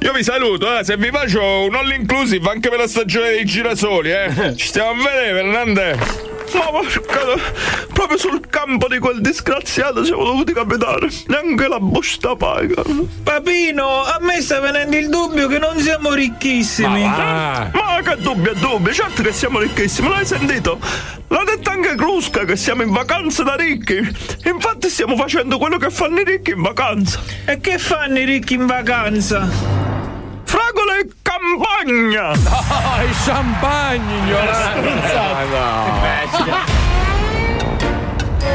[0.00, 0.84] Io vi saluto, eh.
[0.84, 4.54] Se vi faccio un all inclusive anche per la stagione dei girasoli, eh.
[4.56, 5.96] Ci stiamo a vedere, Fernandè.
[6.54, 7.20] Ma porca,
[7.94, 11.08] proprio sul campo di quel disgraziato siamo dovuti capitare.
[11.28, 12.82] Neanche la busta paga.
[13.22, 17.04] Papino, a me sta venendo il dubbio che non siamo ricchissimi.
[17.04, 17.70] Ma
[18.02, 20.78] che dubbio dubbio, certo che siamo ricchissimi, l'hai sentito?
[21.28, 23.96] L'ha detto anche Crusca che siamo in vacanza da ricchi.
[24.44, 27.20] Infatti stiamo facendo quello che fanno i ricchi in vacanza.
[27.44, 29.48] E che fanno i ricchi in vacanza?
[30.44, 32.32] Fragole e campagna!
[32.32, 34.34] Il champagne,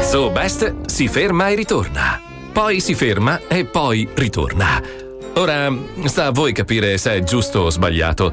[0.00, 2.20] So Best si ferma e ritorna.
[2.52, 4.82] Poi si ferma e poi ritorna.
[5.34, 5.72] Ora
[6.04, 8.32] sta a voi capire se è giusto o sbagliato.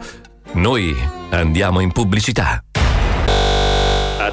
[0.53, 0.95] Noi
[1.29, 2.61] andiamo in pubblicità.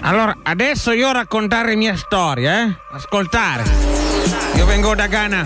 [0.00, 2.76] Allora, adesso io raccontare le mie storie, eh?
[2.92, 3.64] Ascoltare.
[4.54, 5.42] Io vengo da Ghana.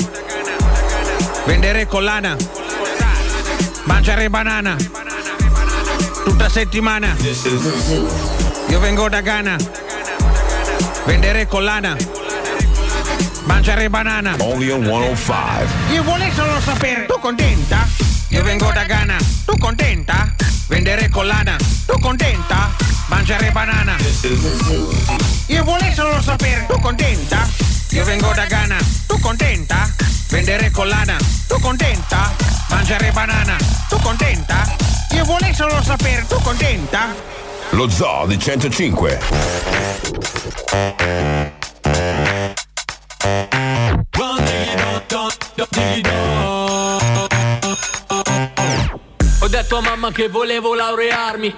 [1.47, 2.37] Vendere collana.
[3.85, 4.77] Mangiare banana.
[6.25, 7.17] Tutta settimana.
[8.69, 9.57] Io vengo da Ghana.
[11.07, 11.97] Vendere collana.
[13.45, 14.37] Mangiare banana.
[14.39, 15.67] Only on 105.
[15.93, 17.87] Io volevo solo sapere, tu contenta?
[18.29, 20.33] Io vengo da Ghana, tu contenta?
[20.69, 22.71] Vendere collana, tu contenta?
[23.13, 23.95] Mangiare banana.
[25.49, 27.47] Io volevo solo sapere, tu contenta?
[27.91, 29.95] Io vengo da Ghana, tu contenta?
[30.31, 32.33] Vendere collana, tu contenta?
[32.71, 33.59] Mangiare banana,
[33.91, 34.65] tu contenta?
[35.11, 37.15] Io volevo solo sapere, tu contenta?
[37.71, 39.21] Lo Zoo di 105.
[44.17, 45.31] Ho detto
[49.71, 51.55] a mamma che volevo laurearmi.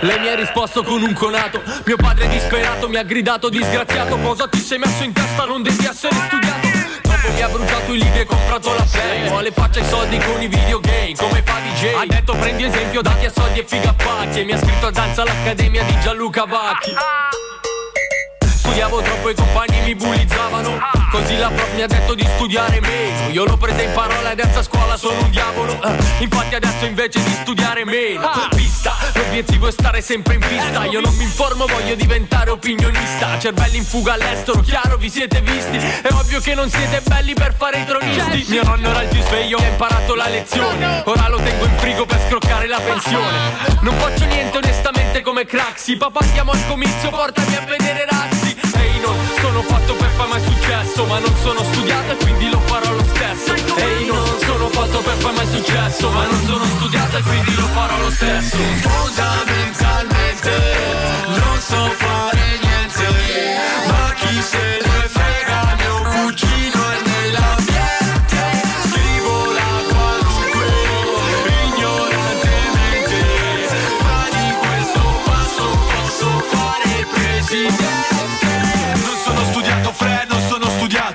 [0.00, 1.62] Lei mi ha risposto con un conato.
[1.84, 4.16] Mio padre disperato mi ha gridato disgraziato.
[4.18, 5.44] Cosa ti sei messo in testa?
[5.44, 6.66] Non devi essere studiato.
[7.02, 9.28] Dopo mi ha bruciato i libri e comprato la play.
[9.28, 13.26] Vuole faccia i soldi con i videogame Come fa DJ Ha detto prendi esempio dati
[13.26, 14.40] a soldi e figa pacchi.
[14.40, 16.94] E mi ha scritto a danza all'accademia di Gianluca Vacchi.
[18.44, 22.80] Studiavo troppo e i compagni mi bullizzavano Così la prof mi ha detto di studiare
[22.80, 23.28] meno.
[23.30, 25.80] Io l'ho presa in parola ed a scuola sono un diavolo.
[25.82, 28.30] Eh, Infatti adesso invece di studiare meno.
[28.54, 30.84] Pista, l'obiettivo è stare sempre in pista.
[30.84, 33.38] Io non mi informo, voglio diventare opinionista.
[33.38, 35.76] Cervelli in fuga all'estero, chiaro vi siete visti.
[35.76, 38.46] È ovvio che non siete belli per fare i tronisti.
[38.48, 41.02] Mio nonno era il più sveglio, ha imparato la lezione.
[41.06, 43.38] Ora lo tengo in frigo per scroccare la pensione.
[43.80, 45.96] Non faccio niente onestamente come Craxi.
[45.96, 48.56] Papà chiamo al comizio, portami a vedere Razzi.
[48.76, 52.58] Ehi non sono fatto per fare mai successo Ma non sono studiato e quindi lo
[52.60, 53.52] farò lo stesso.
[53.76, 57.66] Ehi non sono fatto per fare mai successo Ma non sono studiato e quindi lo
[57.66, 58.56] farò lo stesso.
[58.80, 60.50] Fondamentalmente
[61.26, 62.35] non so fare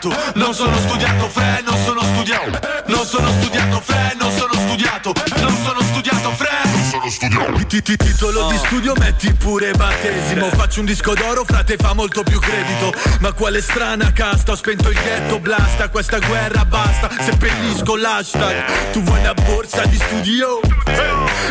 [0.01, 5.13] studiato Non sono studiato fre, non sono studiato Non sono studiato fre, non sono studiato
[5.37, 6.49] Non sono studiato fre.
[6.63, 7.65] Non sono studiato.
[7.67, 12.23] Ti- ti- Titolo di studio metti pure battesimo Faccio un disco d'oro, frate fa molto
[12.23, 12.93] più credito.
[13.19, 19.01] Ma quale strana casta, ho spento il ghetto blasta Questa guerra basta, seppellisco l'hashtag Tu
[19.03, 20.59] vuoi una borsa di studio?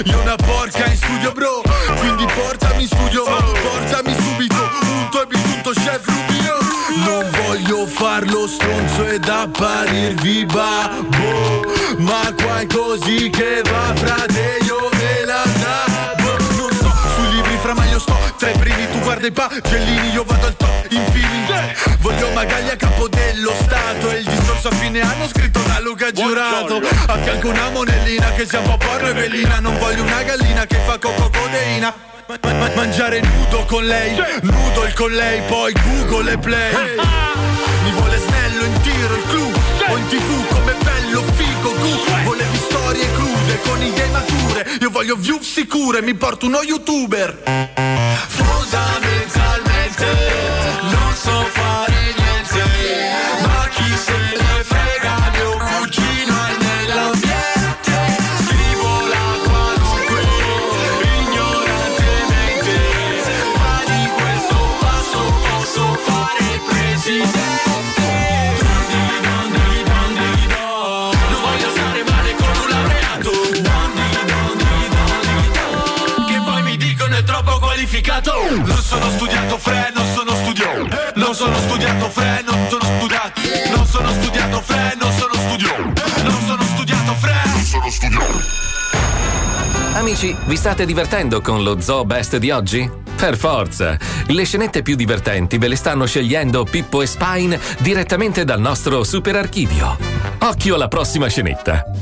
[0.05, 1.63] Io una porca in studio bro
[1.99, 6.70] Quindi portami in studio, ma portami subito Punto e bisunto chef Rubio
[7.05, 11.65] Non voglio farlo stronzo ed apparirvi babbo
[11.99, 16.37] Ma qua è così che va frate io me la davo.
[16.57, 18.17] Non sto sui libri fra ma io sto.
[18.37, 22.69] Tra i primi Tu guarda i pagellini io vado al top in feeling Voglio magari
[22.69, 26.81] a capo dello stato E il discorso a fine anno scritto da Luca Giurato.
[27.07, 29.59] A fianco una monellina che sia un po' porno e velina.
[29.61, 31.95] Non voglio una gallina che fa coco codeina
[32.31, 34.15] Ma- ma- ma- Mangiare nudo con lei.
[34.43, 36.73] Nudo il con lei Poi Google e Play.
[37.83, 39.53] Mi vuole snello in tiro il clou.
[39.89, 42.23] O in tv come bello figo gu.
[42.23, 44.65] Volevi storie crude con idee mature.
[44.81, 47.90] Io voglio view sicure Mi porto uno youtuber
[90.11, 92.91] Amici, vi state divertendo con lo Zoo Best di oggi?
[93.15, 93.97] Per forza!
[94.27, 99.37] Le scenette più divertenti ve le stanno scegliendo Pippo e Spine direttamente dal nostro super
[99.37, 99.97] archivio.
[100.41, 102.00] Occhio alla prossima scenetta.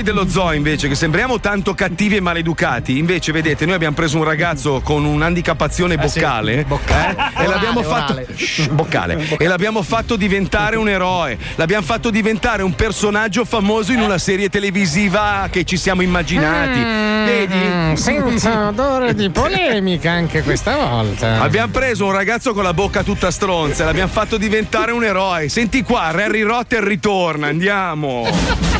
[0.00, 4.16] Noi dello zoo invece, che sembriamo tanto cattivi e maleducati, invece vedete, noi abbiamo preso
[4.16, 7.16] un ragazzo con un'handicappazione Eh sì, boccale boccale.
[7.36, 8.18] eh, e l'abbiamo fatto.
[8.34, 14.00] Shh, boccale e l'abbiamo fatto diventare un eroe, l'abbiamo fatto diventare un personaggio famoso in
[14.00, 16.80] una serie televisiva che ci siamo immaginati.
[16.80, 17.58] Vedi?
[17.58, 21.42] Mm, senza odore di polemica anche questa volta.
[21.42, 25.50] Abbiamo preso un ragazzo con la bocca tutta stronza e l'abbiamo fatto diventare un eroe.
[25.50, 28.78] Senti qua, Harry Rotter ritorna, andiamo.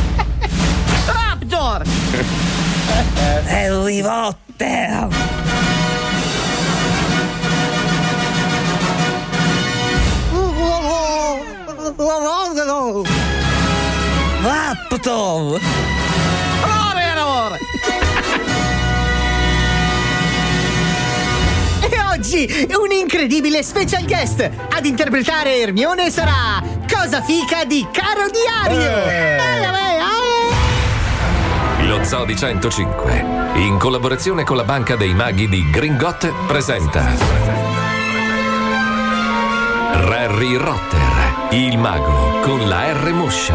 [1.71, 1.87] Raptor!
[3.47, 5.07] Harry Potter!
[14.43, 15.61] Raptor!
[16.61, 17.59] Amore, amore!
[21.79, 26.61] E oggi un incredibile special guest ad interpretare Ermione sarà
[26.93, 29.09] Cosa fica di Caro Diario.
[29.09, 29.37] Eh.
[29.37, 29.90] Vai, vai.
[32.01, 33.25] Lo Zoo di 105,
[33.57, 37.05] in collaborazione con la Banca dei Maghi di Gringot, presenta
[39.91, 43.53] Harry Rotter, il mago con la R moscia.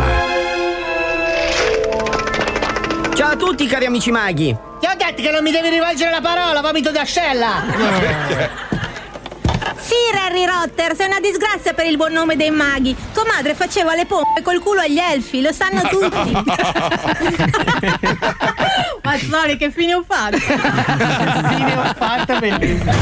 [3.14, 4.56] Ciao a tutti cari amici maghi.
[4.78, 7.64] Ti ho detto che non mi devi rivolgere la parola, vomito d'ascella!
[9.96, 12.94] Sì, Harry Rotter, sei una disgrazia per il buon nome dei maghi.
[13.14, 16.32] Tua madre faceva le pompe col culo agli elfi, lo sanno tutti.
[19.02, 20.36] Mazzoli, che fine ho fatto?
[20.36, 22.92] fine ho fatto, bellissimo.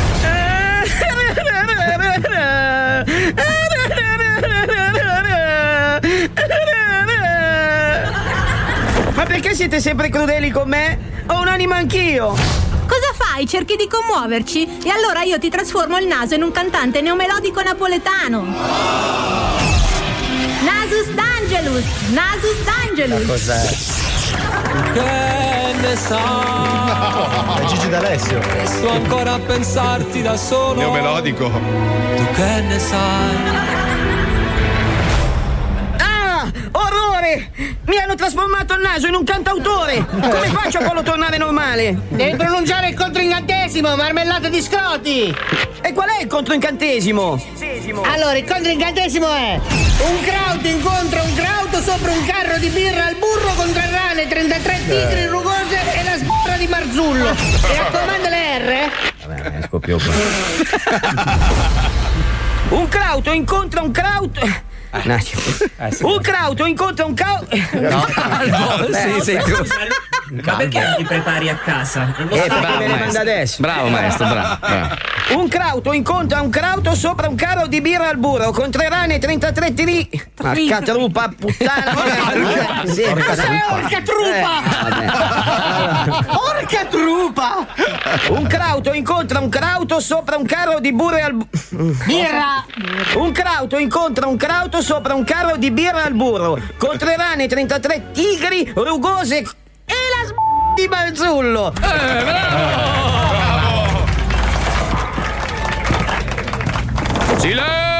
[9.15, 10.97] Ma perché siete sempre crudeli con me?
[11.27, 12.64] Ho un'anima anch'io!
[13.17, 13.47] Fai?
[13.47, 14.79] Cerchi di commuoverci?
[14.85, 18.43] E allora io ti trasformo il naso in un cantante neomelodico napoletano.
[20.63, 21.85] Nasus d'Angelus!
[22.11, 23.27] Nasus d'Angelus!
[23.27, 23.77] Cos'è?
[24.93, 27.63] Che ne sai?
[27.63, 28.41] È Gigi D'Alessio.
[28.65, 30.75] Sto ancora a pensarti da solo.
[30.81, 31.51] Neomelodico.
[32.17, 33.84] Tu che ne sai?
[37.87, 40.07] Mi hanno trasformato il naso in un cantautore!
[40.07, 41.97] Come faccio a farlo tornare normale?
[42.09, 45.35] Devi pronunciare il controincantesimo, marmellata di scroti!
[45.83, 47.43] E qual è il controincantesimo?
[48.05, 49.61] Allora, il controincantesimo è
[49.99, 54.27] un kraut incontra un kraut sopra un carro di birra al burro con tre rane,
[54.27, 57.33] 33 tigri rugose e la sbarra di Marzullo.
[57.33, 58.91] Mi raccomando le R?
[59.27, 60.13] Vabbè, scoppio qua.
[62.77, 64.39] Un crauto incontra un kraut.
[65.03, 65.43] Un attimo.
[66.03, 67.57] Un crauto incontra un crauto.
[67.73, 68.07] No.
[68.89, 69.65] Beh, Sì, sei tu.
[70.43, 72.15] Ma perché non ti prepari a casa?
[72.17, 73.61] Non lo Eh, bravo, me ne manda adesso.
[73.61, 74.57] Bravo maestro, bravo.
[74.61, 74.95] bravo.
[75.31, 79.15] Un crauto incontra un crauto sopra un carro di birra al burro con tre rane
[79.17, 80.09] e 33 tiri.
[80.35, 81.93] Porca truppa, puttana.
[82.95, 84.63] Sì, Cos'è orca trupa?
[86.27, 87.67] Orca trupa!
[88.29, 91.95] Un crauto incontra un crauto sopra un carro di burro al burro.
[92.05, 92.65] Birra!
[93.17, 97.49] Un crauto incontra un crauto sopra un carro di birra al burro con tre rane,
[97.49, 100.35] 33 tigri rugose e la s***
[100.75, 101.73] di Marzullo.
[107.39, 107.94] Silenzio!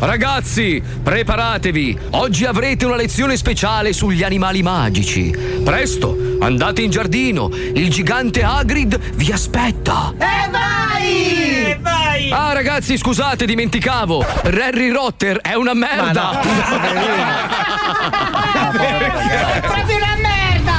[0.00, 1.98] Ragazzi, preparatevi!
[2.10, 5.30] Oggi avrete una lezione speciale sugli animali magici.
[5.64, 10.12] Presto, andate in giardino, il gigante Hagrid vi aspetta.
[10.18, 11.70] E vai!
[11.70, 12.30] E vai!
[12.30, 14.22] Ah, ragazzi, scusate, dimenticavo.
[14.44, 16.38] Harry Rotter è una merda.
[19.52, 20.74] È proprio una merda!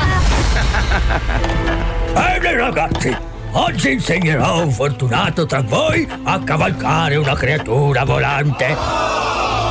[2.13, 3.17] Bene ragazzi,
[3.51, 8.75] oggi insegnerò un fortunato tra voi a cavalcare una creatura volante.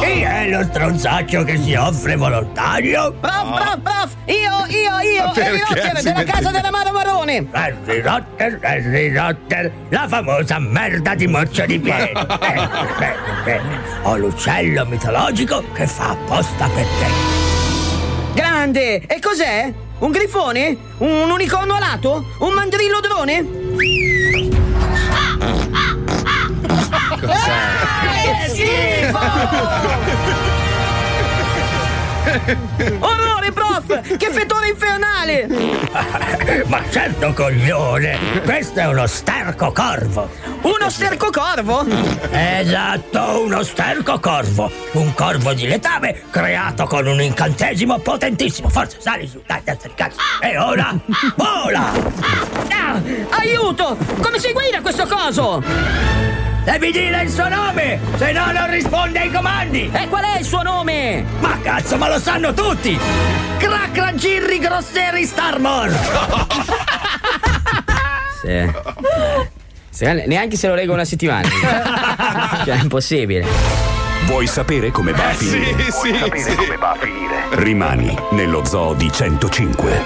[0.00, 3.12] Chi è lo stronzaccio che si offre volontario?
[3.20, 7.48] Prof, prof, prof, io, io, io, Harry Rotter della casa della Mano Marrone.
[7.50, 12.12] Harry Rotter, Harry Rotter, la famosa merda di moccia di piede.
[12.38, 12.68] Bene,
[12.98, 13.80] bene, bene.
[14.02, 17.37] Ho l'uccello mitologico che fa apposta per te.
[18.38, 19.04] Grande!
[19.08, 19.72] E cos'è?
[19.98, 20.76] Un grifone?
[20.98, 22.24] Un unicorno alato?
[22.38, 23.44] Un mandrillo drone?
[32.76, 32.98] Che
[33.48, 34.16] Orrore, prof!
[34.16, 35.46] Che fetore infernale!
[36.66, 38.42] Ma certo, coglione!
[38.44, 40.28] Questo è uno sterco corvo!
[40.62, 41.84] Uno sterco corvo?
[42.30, 44.70] Esatto, uno sterco corvo!
[44.92, 48.68] Un corvo di letame creato con un incantesimo potentissimo!
[48.68, 50.18] Forza, sali su, dai, testa di cazzo!
[50.40, 50.94] E ora,
[51.36, 51.92] vola!
[52.70, 53.96] Ah, aiuto!
[54.20, 56.47] Come si guida questo coso?
[56.70, 59.90] Devi dire il suo nome, se no non risponde ai comandi!
[59.90, 61.24] E qual è il suo nome?
[61.40, 62.98] Ma cazzo, ma lo sanno tutti!
[63.56, 65.96] Cracra Girri Grosseri Starmore!
[68.40, 68.70] Sì.
[69.90, 71.48] Se- neanche se lo leggo una settimana.
[72.64, 73.44] cioè, è impossibile.
[74.26, 75.82] Vuoi sapere come va a Eh, sì, finire?
[75.90, 76.54] sì, Vuoi sapere sì.
[76.54, 77.34] come va a finire?
[77.50, 80.04] Rimani nello zoo di 105.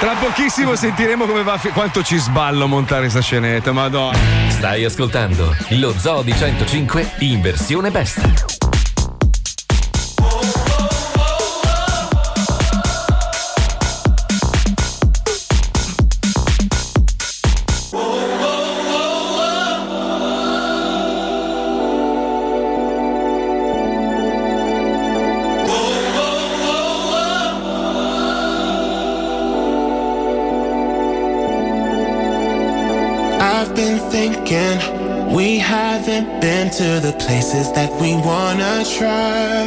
[0.00, 4.16] Tra pochissimo sentiremo come va a fi- quanto ci sballo montare sta scenetta, madonna.
[4.56, 8.55] Stai ascoltando lo Zoo di 105 in versione bestia.
[34.46, 39.66] Thinking we haven't been to the places that we wanna try.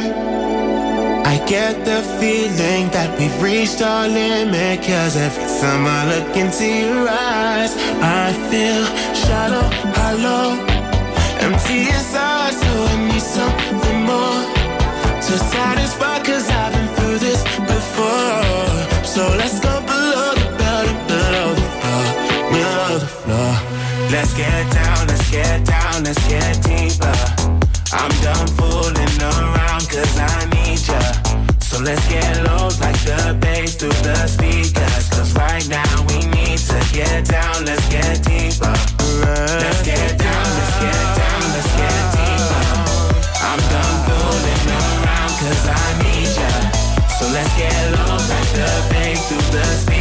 [1.24, 4.80] I get the feeling that we've reached our limit.
[4.82, 8.82] Cause every time I look into your eyes, I feel
[9.14, 9.68] shallow,
[10.00, 10.48] hollow,
[11.46, 12.54] empty inside.
[12.62, 14.42] So I need something more
[15.26, 16.22] to satisfy.
[16.24, 17.42] Cause I've been through this
[17.74, 19.04] before.
[19.04, 19.99] So let's go
[24.10, 27.14] get down, let's get down, let's get deeper.
[27.92, 30.98] I'm done fooling around cause I need ya.
[31.60, 35.08] So let's get low like the bass through the speakers.
[35.10, 38.74] Cause right now we need to get down, let's get deeper.
[39.62, 42.64] Let's get down, let's get down, let's get deeper.
[43.46, 46.50] I'm done fooling around cause I need ya.
[47.14, 49.99] So let's get low like the bass through the speakers.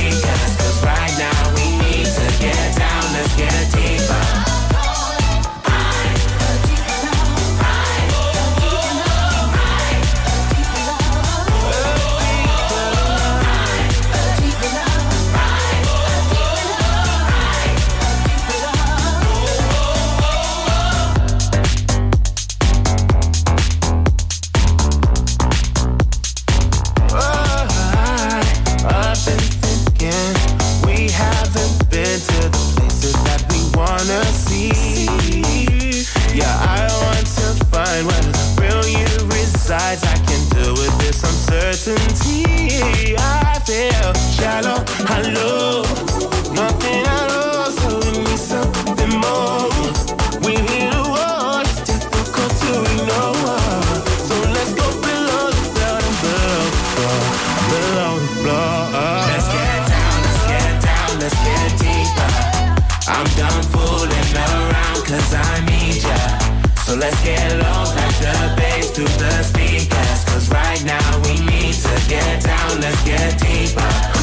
[73.05, 74.18] Get deeper.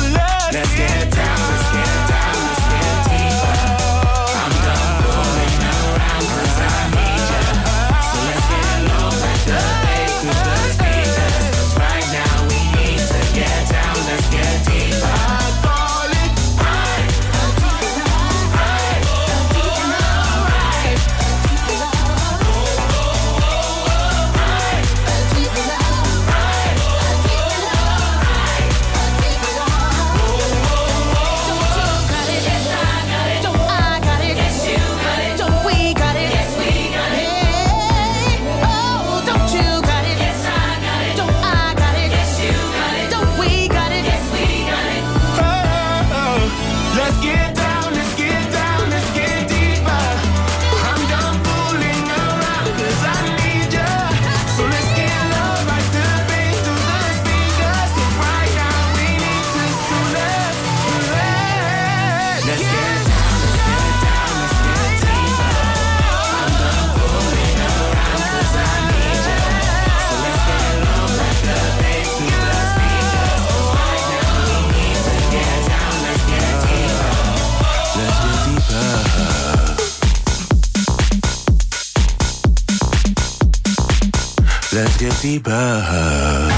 [85.26, 86.52] Get deeper.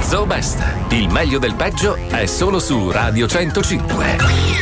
[0.00, 0.58] Zobest,
[0.90, 4.16] il meglio del peggio è solo su Radio 105.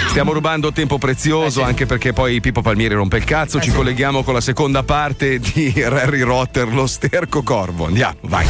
[0.08, 3.58] Stiamo rubando tempo prezioso anche perché poi Pippo Palmieri rompe il cazzo.
[3.58, 7.86] Ci colleghiamo con la seconda parte di Harry Rotter, lo sterco corvo.
[7.86, 8.46] Andiamo, vai.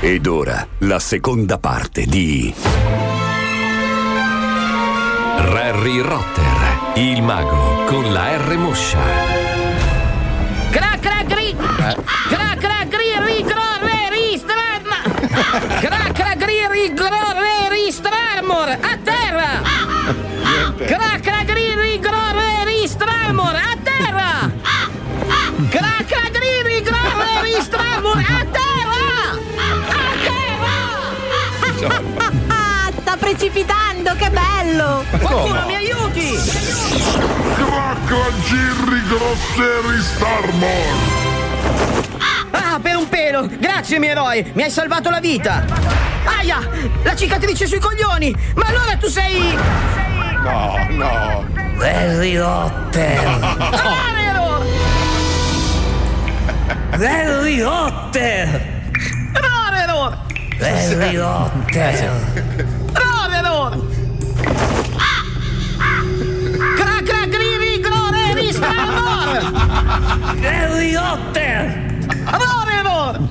[0.00, 2.52] Ed ora la seconda parte di
[5.38, 9.39] Harry Rotter, il mago con la R moscia.
[15.30, 19.62] Stram Cra cra gri ri gro re ri stramor A terra!
[20.76, 24.50] Cra cra gri ri gro re ri stramor A terra!
[25.70, 29.38] Cra cra gri ri gro re ri stramor A terra!
[29.86, 30.76] A terra!
[32.48, 35.04] Ah, sta precipitando, che bello!
[35.20, 36.38] Qualcuno mi aiuti?
[37.54, 41.19] Cracragirri Grosseri Starmore!
[43.10, 43.48] Ah, pelo!
[43.58, 44.52] Grazie, mio eroe!
[44.54, 45.64] Mi hai salvato la vita!
[46.24, 46.60] Aia!
[47.02, 48.32] La cicatrice sui coglioni!
[48.54, 49.58] Ma allora tu sei.
[50.42, 51.44] No, no!
[51.80, 53.20] Harry Rotter!
[53.72, 54.64] Ravero!
[56.92, 58.82] Harry Rotter!
[59.32, 60.16] Ravero!
[60.60, 62.44] Harry Rotter!
[62.92, 63.88] Ravero!
[66.76, 69.40] Cra cra griri glore ristamor!
[70.42, 71.89] Harry Rotter!
[73.10, 73.28] Ravero!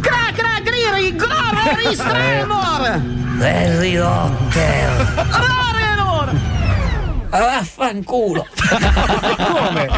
[0.00, 3.02] Cra cra griri glore ristamor!
[3.42, 5.14] Harry Rotter!
[5.14, 5.70] Ravero!
[7.30, 8.46] Vaffanculo.
[9.52, 9.88] Come?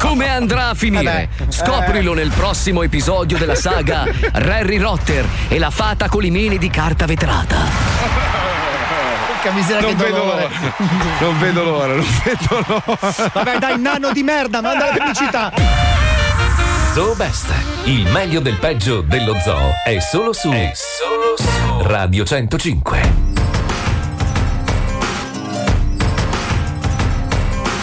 [0.00, 1.28] Come andrà a finire?
[1.48, 6.68] Scoprilo nel prossimo episodio della saga Harry Rotter e la fata con i mini di
[6.68, 7.58] carta vetrata.
[9.26, 10.48] Porca miseria non che vedo l'ora.
[11.20, 13.30] Non vedo l'ora, non vedo l'ora.
[13.32, 15.89] Vabbè, dai, nano di merda, manda la pubblicità.
[16.92, 17.46] Zoo Best,
[17.84, 23.00] il meglio del peggio dello zoo è solo su, è solo su Radio 105.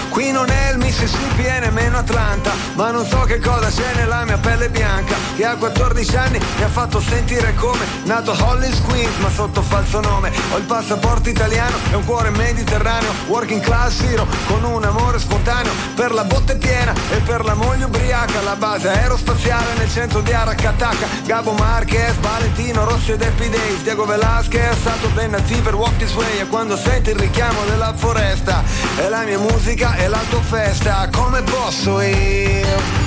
[0.09, 4.25] Qui non è il Mississippi e nemmeno Atlanta Ma non so che cosa c'è nella
[4.25, 9.17] mia pelle bianca Che a 14 anni mi ha fatto sentire come Nato Hollis Queens
[9.17, 10.31] ma sotto falso nome.
[10.51, 15.71] Ho il passaporto italiano e un cuore mediterraneo Working class hero con un amore spontaneo
[15.93, 18.41] Per la botte piena e per la moglie ubriaca.
[18.41, 21.05] La base aerospaziale nel centro di Aracataca.
[21.27, 23.83] Gabo Marquez, Valentino Rossi ed Happy Days.
[23.83, 26.39] Diego Velasquez, Saturday Night Fever, Walk This Way.
[26.39, 28.63] E quando senti il richiamo della foresta
[28.95, 33.06] È la mia musica e la tua festa Come posso io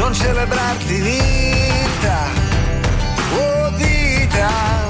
[0.00, 2.18] non celebrarti vita
[3.36, 4.89] Oh vita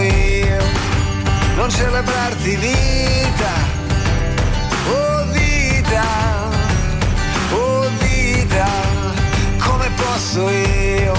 [0.00, 0.44] io.
[1.56, 3.52] Non celebrarti vita
[4.90, 6.04] Oh vita
[7.52, 8.66] Oh vita
[9.58, 11.14] Come posso io?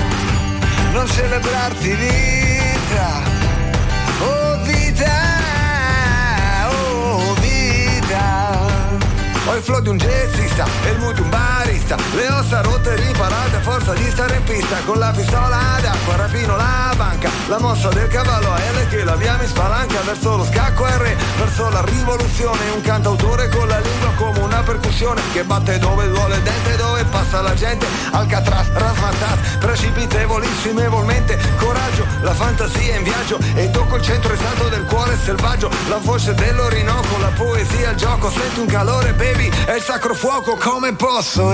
[0.92, 3.22] Non celebrarti vita
[4.20, 5.14] Oh vita
[6.68, 8.60] Oh vita.
[9.48, 11.30] Ho il flow di un jazzista e il mood di un
[11.66, 11.98] barista.
[12.14, 14.78] Le ossa rotte riparate a forza di stare in pista.
[14.86, 17.30] Con la pistola d'acqua rapino la banca.
[17.48, 21.16] La mossa del cavallo a L che la via mi spalanca Verso lo scacco R,
[21.38, 26.38] verso la rivoluzione Un cantautore con la lingua come una percussione Che batte dove duole
[26.38, 27.86] il dente, dove passa la gente.
[28.12, 33.40] Alcatraz, rasmatas, precipitevolissimevolmente Coraggio, la fantasia in viaggio.
[33.56, 35.70] E tocco il centro esatto del cuore selvaggio.
[35.88, 38.30] La voce dell'Orinoco, la poesia, il gioco.
[38.30, 40.56] Senti un calore baby, è il sacro fuoco.
[40.56, 41.54] Come posso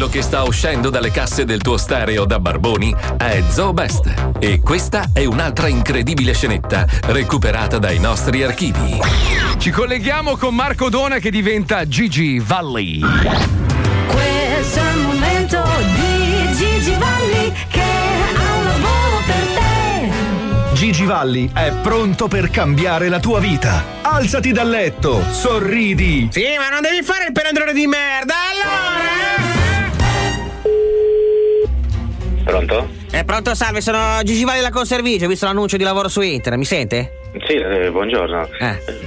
[0.00, 4.32] Quello che sta uscendo dalle casse del tuo stereo da Barboni è Zoo Best.
[4.38, 8.98] E questa è un'altra incredibile scenetta recuperata dai nostri archivi.
[9.58, 13.00] Ci colleghiamo con Marco Dona che diventa Gigi Valli.
[14.06, 15.62] Questo è il momento
[15.94, 20.72] di Gigi Valli che ha un lavoro per te.
[20.76, 23.84] Gigi Valli è pronto per cambiare la tua vita.
[24.00, 26.30] Alzati dal letto, sorridi.
[26.32, 28.89] Sì, ma non devi fare il pelandrone di merda, allora!
[32.44, 32.88] Pronto?
[33.12, 36.58] Eh, pronto, salve, sono Gigi Valli la conservigia, ho visto l'annuncio di lavoro su internet,
[36.58, 37.12] mi sente?
[37.46, 38.48] Sì, eh, buongiorno.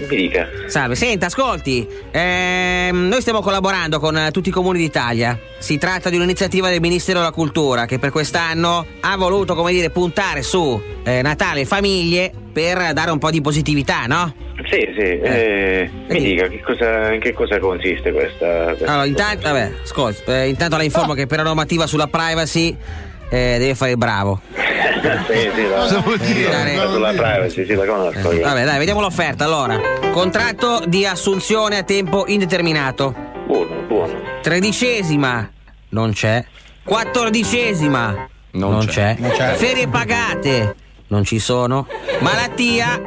[0.09, 0.47] Mi dica.
[0.67, 1.85] Salve, senta, ascolti.
[2.11, 5.37] Ehm, noi stiamo collaborando con eh, tutti i comuni d'Italia.
[5.57, 9.89] Si tratta di un'iniziativa del Ministero della Cultura che per quest'anno ha voluto, come dire,
[9.89, 14.33] puntare su eh, Natale e famiglie per dare un po' di positività, no?
[14.69, 18.65] Sì, sì, eh, mi dica che cosa, in che cosa consiste questa.
[18.67, 22.77] questa Allora, intanto, vabbè, ascolti, eh, intanto la informo che per la normativa sulla privacy
[23.33, 24.41] eh, deve fare il bravo.
[24.51, 26.75] sì, sì, la, Cosa vuol dire?
[26.75, 28.41] la- sulla privacy, sì, la conosco io.
[28.41, 29.79] Vabbè, dai, vediamo l'offerta allora.
[30.11, 33.13] Contratto di assunzione a tempo indeterminato.
[33.47, 34.13] Buono, buono.
[34.41, 35.49] Tredicesima.
[35.89, 36.45] Non c'è.
[36.83, 38.27] Quattordicesima.
[38.51, 39.15] Non, c'è.
[39.17, 39.53] Non c'è.
[39.55, 40.75] Ferie pagate.
[41.07, 41.87] Non ci sono.
[42.19, 43.01] Malattia.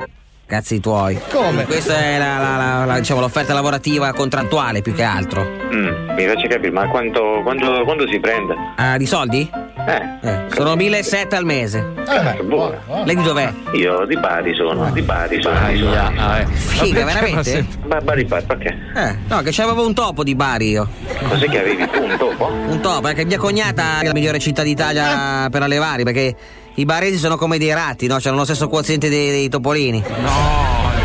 [0.46, 1.18] Cazzi tuoi.
[1.32, 1.64] Come?
[1.64, 5.42] Questa è la, la- la- la- diciamo, l'offerta lavorativa contrattuale più che altro.
[5.42, 8.54] Mm, mi faccia capire, ma quanto, quanto, quanto si prende?
[8.76, 9.50] Ah, di soldi?
[9.88, 10.46] Eh.
[10.54, 11.84] Sono 1.700 al mese.
[12.08, 12.76] Eh, buono.
[13.04, 13.52] Lei di dov'è?
[13.72, 15.58] Io di Bari sono, di Bari sono.
[15.68, 16.46] di sono.
[16.54, 17.66] Figa, veramente?
[17.86, 18.76] Ma Bari Bari, perché?
[18.94, 20.88] Eh, no, che c'avevo un topo di Bari io.
[21.28, 22.46] Cos'è che avevi tu, un topo?
[22.46, 26.34] Un topo, perché mia cognata è la migliore città d'Italia per allevare, perché
[26.76, 28.18] i baresi sono come dei ratti, no?
[28.22, 30.02] Hanno lo stesso quoziente dei, dei topolini.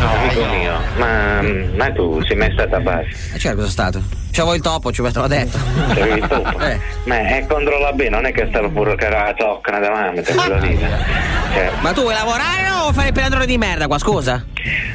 [0.08, 1.42] Amico mio, ma,
[1.76, 3.08] ma tu sei mai stato a Bari?
[3.34, 4.02] E certo, sono stato.
[4.32, 5.58] C'avevo il topo, ci te l'ho detto.
[5.88, 6.58] C'avevi il topo?
[6.62, 6.78] Eh.
[7.04, 10.58] Ma è controlla bene, non è che stavo pure che era la zoccana davanti, quella
[10.58, 10.78] lì.
[10.78, 14.44] Cioè, Ma tu vuoi lavorare o fare il pedalone di merda qua, scusa?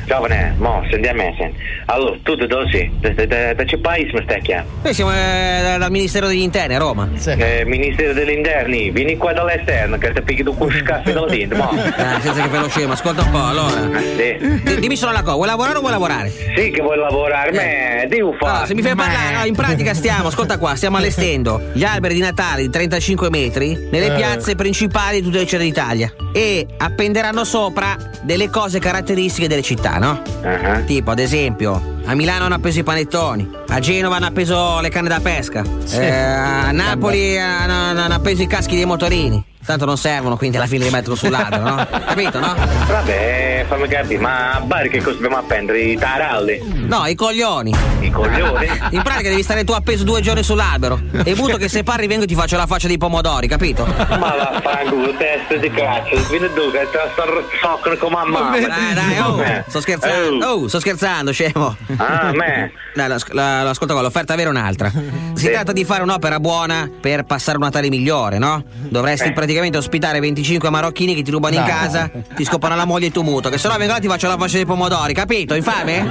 [0.07, 1.57] giovane, mo, senti a me, senti.
[1.87, 2.89] Allora, tu da dove sei?
[2.99, 4.71] Da, da, da, da che paese mi stai chiamando?
[4.83, 7.09] Noi siamo eh, dal Ministero degli Interni a Roma.
[7.25, 11.57] Eh, Ministero degli Interni, vieni qua dall'esterno che ti picchi tu con scaffi dalla dentro,
[11.57, 11.71] mo.
[11.73, 13.99] Eh, senza che fai lo scemo, ascolta un po', allora.
[14.15, 14.61] Sì.
[14.63, 16.29] Di- Dimmi solo una cosa, vuoi lavorare o vuoi lavorare?
[16.29, 18.51] Sì che vuoi lavorare, ma devo fare.
[18.51, 22.15] Allora, se mi fai parlare, no, in pratica stiamo, ascolta qua, stiamo allestendo gli alberi
[22.15, 24.15] di Natale di 35 metri nelle Eh.
[24.15, 29.97] piazze principali di tutte le città d'Italia e appenderanno sopra delle cose caratteristiche delle città,
[29.97, 30.21] no?
[30.43, 30.83] Uh-huh.
[30.85, 35.09] Tipo, ad esempio, a Milano hanno appeso i panettoni, a Genova hanno appeso le canne
[35.09, 35.97] da pesca, Sì.
[35.99, 39.46] eh, a Napoli hanno, hanno appeso i caschi dei motorini.
[39.67, 41.87] Tanto non servono, quindi alla fine li mettono sull'albero, no?
[42.05, 42.55] Capito, no?
[42.87, 45.81] Vabbè, fammi capire, ma a Bari che cosa dobbiamo appendere?
[45.81, 46.85] I taralli?
[46.87, 47.75] No, i coglioni.
[47.99, 48.65] I coglioni?
[48.91, 50.97] In pratica devi stare tu appeso due giorni sull'albero.
[51.21, 53.85] E butto che se parli vengo e ti faccio la faccia dei pomodori, capito?
[53.85, 58.57] Ma vaffanculo, testa di cazzo, vieni tu che te la sto come a mamma.
[58.57, 59.63] Dai, dai, oh, Eh.
[59.67, 60.45] sto scherzando.
[60.47, 61.75] Oh, sto scherzando, scemo.
[61.97, 62.71] Ah, me.
[62.95, 64.89] Dai, lo- la- ascolta qua, l'offerta vera è un'altra.
[65.33, 68.63] Si tratta di fare un'opera buona per passare un Natale migliore, no?
[68.87, 69.31] Dovresti Eh.
[69.33, 71.67] praticamente ospitare 25 marocchini che ti rubano in No.
[71.67, 74.07] casa, ti scopano la moglie e tu muto, che se no vengo là e ti
[74.07, 75.55] faccio la faccia dei pomodori, capito?
[75.55, 76.07] Infame?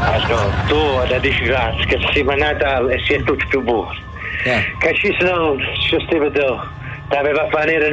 [0.00, 0.76] Ascolta, tu
[1.08, 3.94] da dici grazie che si va Natale e si è tutto più buono.
[4.42, 5.56] Che ci sono,
[5.88, 6.30] ci stava
[7.08, 7.86] Ti aveva fa nero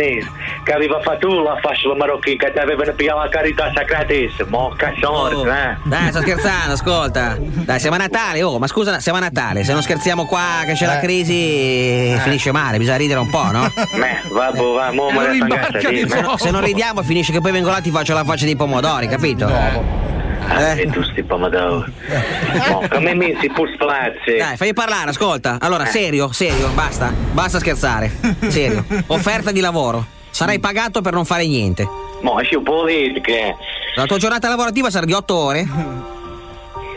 [0.63, 4.49] che aveva fatto la fascia marocchina, che ti avevano pigliato la carità sacratissima.
[4.49, 5.75] Mo cazzone, eh.
[5.83, 7.37] Dai, sto scherzando, ascolta.
[7.39, 9.63] Dai, siamo a Natale, oh, ma scusa, siamo a Natale.
[9.63, 13.71] Se non scherziamo qua che c'è la crisi, finisce male, bisogna ridere un po', no?
[13.95, 17.69] Me, vabbè, va, mo la fangata, Se no- Se non ridiamo finisce che poi vengo
[17.69, 20.13] là e ti faccio la faccia dei pomodori, capito?
[20.47, 21.91] Ah, e tu sti pomodori.
[22.69, 24.37] Mo, come mi si pur spalazzi.
[24.37, 25.57] Dai, fai parlare, ascolta.
[25.59, 27.11] Allora, serio, serio, basta.
[27.31, 28.11] Basta scherzare.
[28.47, 28.85] Serio.
[29.07, 30.05] Offerta di lavoro.
[30.29, 31.87] Sarai pagato per non fare niente.
[32.21, 33.55] Mo, esci un politica.
[33.95, 35.67] La tua giornata lavorativa sarà di 8 ore.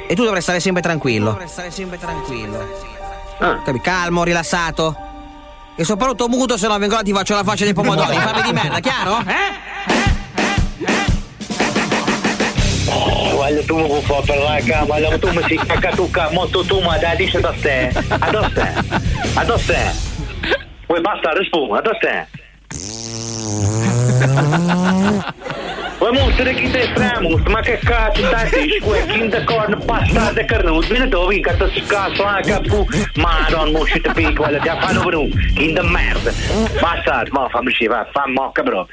[0.08, 1.30] E tu dovrai stare sempre tranquillo.
[1.30, 2.66] Dovrai stare sempre tranquillo.
[3.38, 3.80] Capi?
[3.80, 4.96] Calmo, rilassato.
[5.76, 8.16] E soprattutto muto, se no vengo là e ti faccio la faccia dei pomodori.
[8.16, 9.22] Fammi di merda, chiaro?
[9.28, 11.06] Guarda
[12.88, 13.17] tu mi fa per
[13.50, 17.52] la cama, guarda tu mi si cacca tu ca, molto tu ma dai dice da
[17.56, 17.92] ste.
[18.18, 18.72] Addo ste.
[19.34, 19.92] Addo ste.
[20.86, 22.26] Vuoi basta rispondi, addo ste.
[25.98, 30.30] Vuoi mostrare chi te framus, ma che cazzo stai dici qua, chi te corno pasta
[30.32, 34.58] de carnut, vieni tu, vinca sto cazzo la capu, madon mo ci te picco, guarda
[34.58, 36.32] ti fanno venuto, chi de merda.
[36.80, 38.86] Basta, mo fammi ci va, fa mocca bro.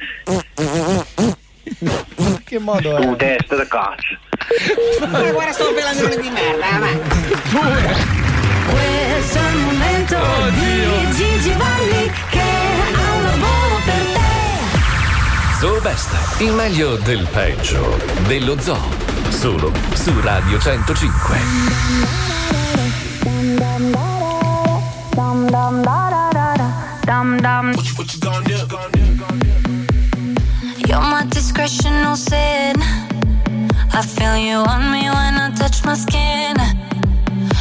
[2.43, 3.15] Che modo Tu è?
[3.15, 4.17] testa da cazzo.
[5.09, 6.87] Ma guarda sto pelandrone di merda, va.
[8.69, 10.17] Questo è il momento
[10.51, 15.57] di Gigi Valli che ha un lavoro per te.
[15.59, 17.97] Zoo Best, il meglio del peggio
[18.27, 19.13] dello zoo.
[19.29, 22.45] Solo su Radio 105.
[30.95, 32.75] You're my discretional sin.
[33.91, 36.55] I feel you on me when I touch my skin.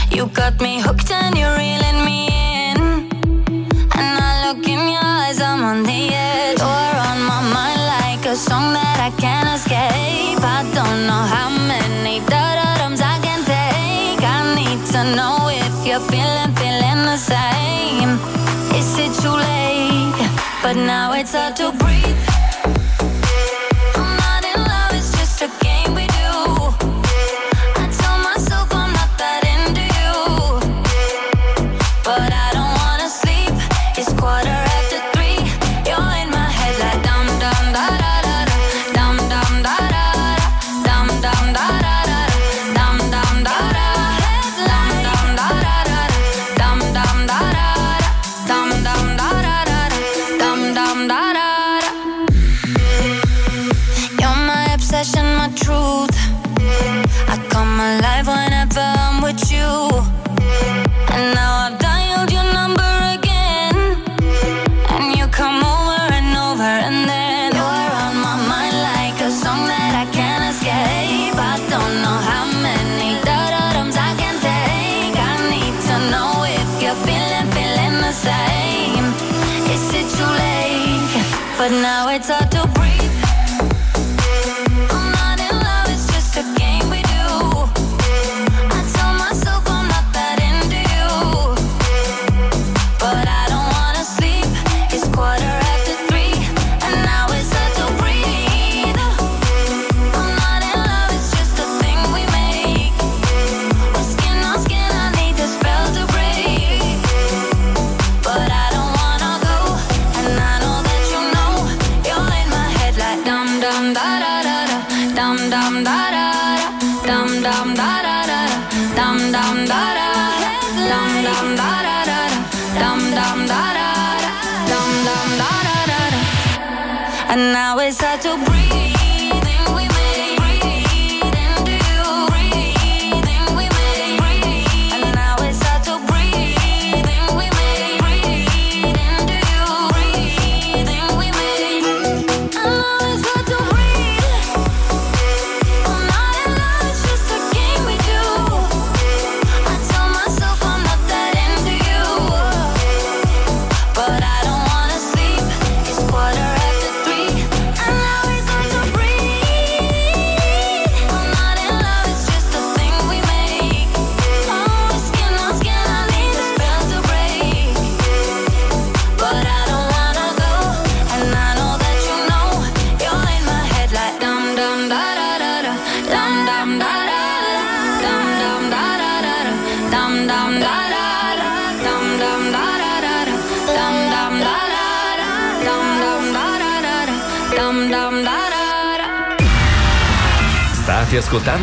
[0.09, 2.29] You got me hooked and you're reeling me
[2.69, 2.79] in.
[4.01, 6.61] And I look in your eyes, I'm on the edge.
[6.61, 10.39] You're on my mind like a song that I can't escape.
[10.57, 14.23] I don't know how many da-da-dums I can take.
[14.23, 18.11] I need to know if you're feeling, feeling the same.
[18.79, 20.23] Is it too late?
[20.63, 21.73] But now it's hard to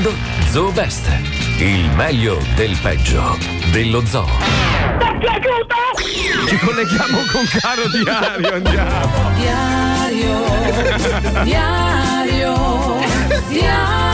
[0.02, 0.14] ascoltando
[0.50, 1.08] Zoo Best,
[1.60, 3.38] il meglio del peggio
[3.72, 4.28] dello zoo.
[6.48, 9.32] Ci colleghiamo con caro diario, andiamo.
[9.36, 10.40] Diario,
[11.44, 13.00] diario,
[13.48, 14.11] diario,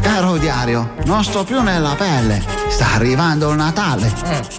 [0.00, 2.42] Caro diario, non sto più nella pelle.
[2.68, 4.12] Sta arrivando il Natale.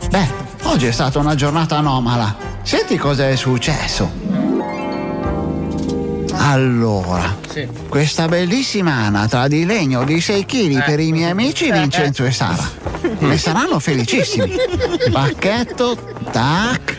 [0.10, 0.28] Beh,
[0.64, 2.36] oggi è stata una giornata anomala.
[2.64, 4.10] Senti cosa è successo.
[6.34, 7.36] Allora,
[7.90, 12.70] questa bellissima anatra di legno di 6 kg per i miei amici Vincenzo e Sara.
[13.20, 14.56] Ne saranno felicissimi.
[15.12, 15.98] Pacchetto,
[16.32, 16.97] tac.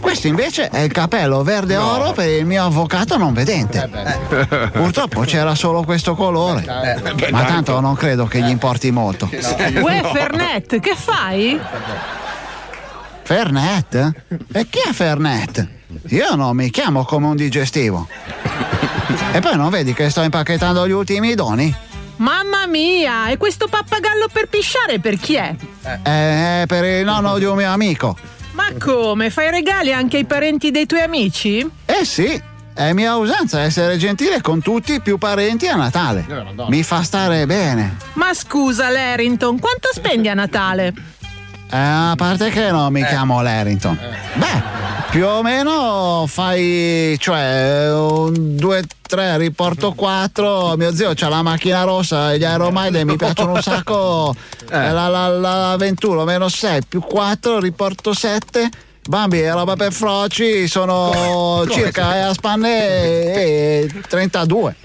[0.00, 3.88] Questo invece è il capello verde oro per il mio avvocato non vedente.
[4.72, 6.64] Purtroppo c'era solo questo colore.
[7.30, 9.28] Ma tanto non credo che gli importi molto.
[9.30, 11.60] Uè, Fernet, che fai?
[13.22, 14.12] Fernet?
[14.52, 15.68] E chi è Fernet?
[16.08, 18.06] Io non mi chiamo come un digestivo.
[19.32, 21.74] E poi non vedi che sto impacchettando gli ultimi doni?
[22.16, 25.54] Mamma mia, e questo pappagallo per pisciare per chi è?
[26.02, 28.16] È per il nonno di un mio amico.
[28.70, 29.28] Ma come?
[29.30, 31.68] Fai regali anche ai parenti dei tuoi amici?
[31.84, 32.40] Eh sì,
[32.72, 36.26] è mia usanza essere gentile con tutti i più parenti a Natale.
[36.68, 37.96] Mi fa stare bene.
[38.14, 40.92] Ma scusa, Larrington, quanto spendi a Natale?
[41.74, 43.98] Eh, a parte che non mi chiamo Larrington.
[44.34, 44.62] Beh,
[45.10, 50.76] più o meno fai, cioè, un 2, 3, riporto 4.
[50.76, 54.36] Mio zio c'ha la macchina rossa e gli aeromide mi piacciono un sacco.
[54.70, 58.70] Eh, La, la, la 21 meno 6 più 4, riporto 7.
[59.08, 64.76] Bambi e roba per froci sono circa eh, a spanne e 32.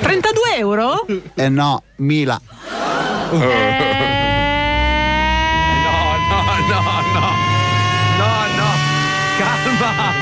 [0.00, 1.06] 32 euro?
[1.34, 2.40] Eh no, Mila.
[3.30, 4.11] No,
[6.68, 6.82] no,
[7.14, 7.20] no,
[8.18, 8.46] no.
[8.56, 8.68] No.
[9.38, 10.14] Calma.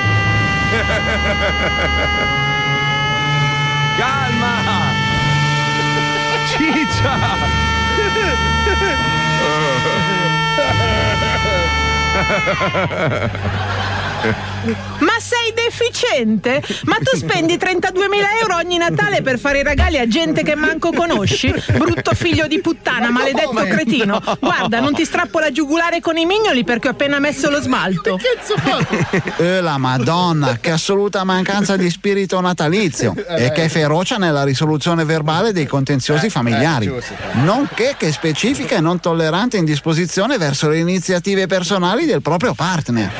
[3.99, 4.93] Calma.
[6.47, 7.19] Ciccia.
[15.01, 16.61] Ma sei deficiente?
[16.87, 17.93] Ma tu spendi 32.000
[18.43, 21.55] euro ogni Natale per fare i regali a gente che manco conosci?
[21.77, 24.21] Brutto figlio di puttana, maledetto cretino.
[24.41, 28.19] Guarda, non ti strappo la giugulare con i mignoli perché ho appena messo lo smalto.
[29.37, 35.53] Eh, la Madonna, che assoluta mancanza di spirito natalizio e che ferocia nella risoluzione verbale
[35.53, 36.93] dei contenziosi familiari,
[37.45, 43.11] nonché che specifica e non tollerante in disposizione verso le iniziative personali del proprio partner.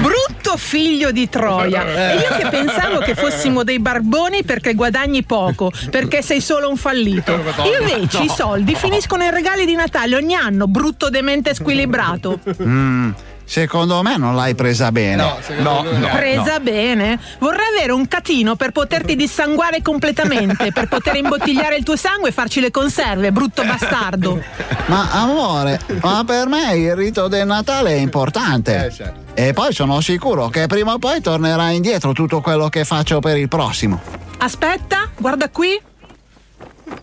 [0.00, 0.23] Brutto
[0.56, 2.12] figlio di Troia!
[2.12, 6.76] E io che pensavo che fossimo dei barboni perché guadagni poco, perché sei solo un
[6.76, 7.32] fallito.
[7.32, 12.38] Invece i soldi finiscono in regali di Natale ogni anno, brutto demente squilibrato.
[12.62, 13.10] Mm,
[13.44, 15.16] secondo me non l'hai presa bene.
[15.58, 17.18] No, Presa bene.
[17.38, 22.32] Vorrei avere un catino per poterti dissanguare completamente, per poter imbottigliare il tuo sangue e
[22.32, 24.42] farci le conserve, brutto bastardo.
[24.86, 29.22] Ma amore, ma per me il rito del Natale è importante.
[29.34, 33.36] E poi sono sicuro che prima o poi tornerà indietro tutto quello che faccio per
[33.36, 34.00] il prossimo.
[34.38, 35.80] Aspetta, guarda qui.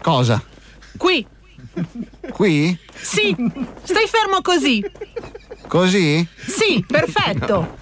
[0.02, 0.42] Cosa?
[0.98, 1.26] Qui.
[2.32, 2.78] Qui?
[2.94, 3.36] Sì,
[3.84, 4.84] stai fermo così.
[5.68, 6.28] Così?
[6.36, 7.78] Sì, perfetto.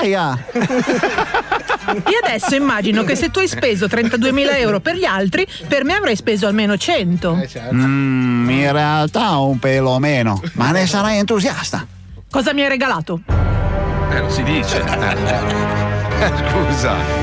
[0.00, 0.44] Aia!
[0.54, 5.94] Io adesso immagino che se tu hai speso 32.000 euro per gli altri, per me
[5.94, 7.38] avrai speso almeno 100.
[7.72, 11.86] Mm, in realtà un pelo meno, ma ne sarai entusiasta.
[12.30, 13.20] Cosa mi hai regalato?
[13.26, 14.80] Eh, non si dice.
[14.80, 17.19] Eh, Scusa.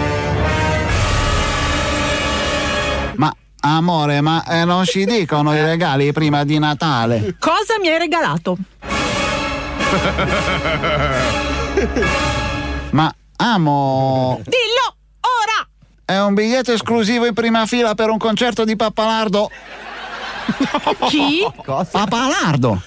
[3.76, 7.36] Amore, ma eh, non si dicono i regali prima di Natale.
[7.40, 8.58] Cosa mi hai regalato?
[12.92, 14.40] Ma amo.
[14.44, 15.68] Dillo ora!
[16.06, 19.50] È un biglietto esclusivo in prima fila per un concerto di Pappalardo.
[21.08, 21.46] Chi?
[21.92, 22.82] Papalardo!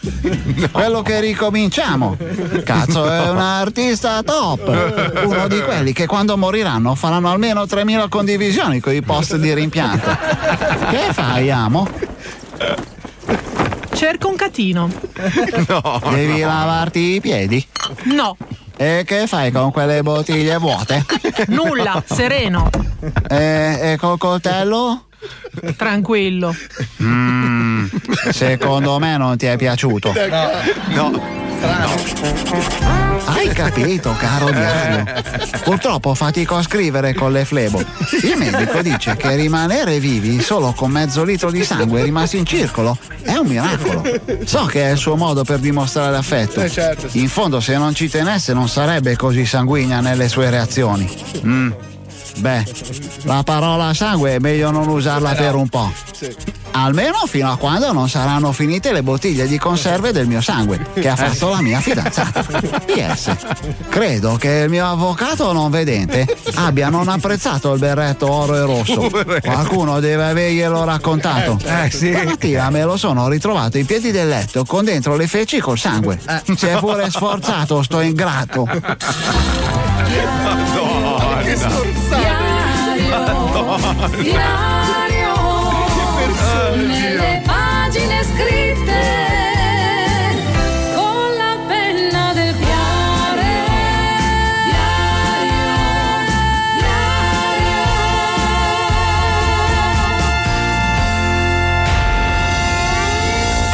[0.70, 2.16] Quello che ricominciamo!
[2.64, 5.22] Cazzo, è un artista top!
[5.24, 10.08] Uno di quelli che quando moriranno faranno almeno 3.000 condivisioni con i post di rimpianto.
[10.90, 11.86] Che fai, amo?
[13.92, 14.88] Cerco un catino.
[16.10, 17.64] Devi lavarti i piedi?
[18.04, 18.36] No,
[18.76, 21.04] E che fai con quelle bottiglie vuote?
[21.48, 22.70] nulla, sereno,
[23.28, 25.04] E, e col coltello?
[25.76, 26.54] Tranquillo.
[27.02, 27.86] Mm,
[28.30, 30.12] secondo me non ti è piaciuto.
[30.88, 31.38] No.
[33.26, 35.04] Hai capito, caro diario?
[35.62, 37.82] Purtroppo fatico a scrivere con le flebo.
[38.22, 42.96] Il medico dice che rimanere vivi solo con mezzo litro di sangue rimasti in circolo
[43.22, 44.02] è un miracolo.
[44.44, 46.64] So che è il suo modo per dimostrare affetto.
[47.12, 51.08] In fondo, se non ci tenesse, non sarebbe così sanguigna nelle sue reazioni.
[51.44, 51.70] Mm.
[52.38, 52.64] Beh,
[53.22, 55.92] la parola sangue è meglio non usarla per un po'.
[56.72, 61.08] Almeno fino a quando non saranno finite le bottiglie di conserve del mio sangue, che
[61.08, 62.42] ha fatto la mia fidanzata.
[62.42, 63.36] PS.
[63.88, 69.10] Credo che il mio avvocato non vedente abbia non apprezzato il berretto oro e rosso.
[69.42, 71.58] Qualcuno deve averglielo raccontato.
[71.64, 72.12] Eh, sì.
[72.12, 76.20] Stamattina me lo sono ritrovato ai piedi del letto con dentro le feci col sangue.
[76.56, 78.68] Si è pure sforzato, sto ingrato.
[84.20, 85.32] Diario,
[86.74, 89.02] nelle pagine scritte
[90.94, 93.68] con la penna del cuore.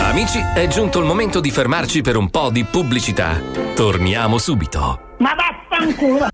[0.03, 3.41] Amici, è giunto il momento di fermarci per un po' di pubblicità.
[3.75, 5.15] Torniamo subito.
[5.19, 6.29] Ma vaffanculo!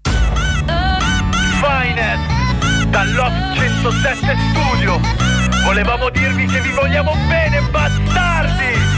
[1.62, 2.31] Finest
[2.92, 5.00] dall'Off 107 Studio.
[5.64, 8.91] Volevamo dirvi che vi vogliamo bene bastardi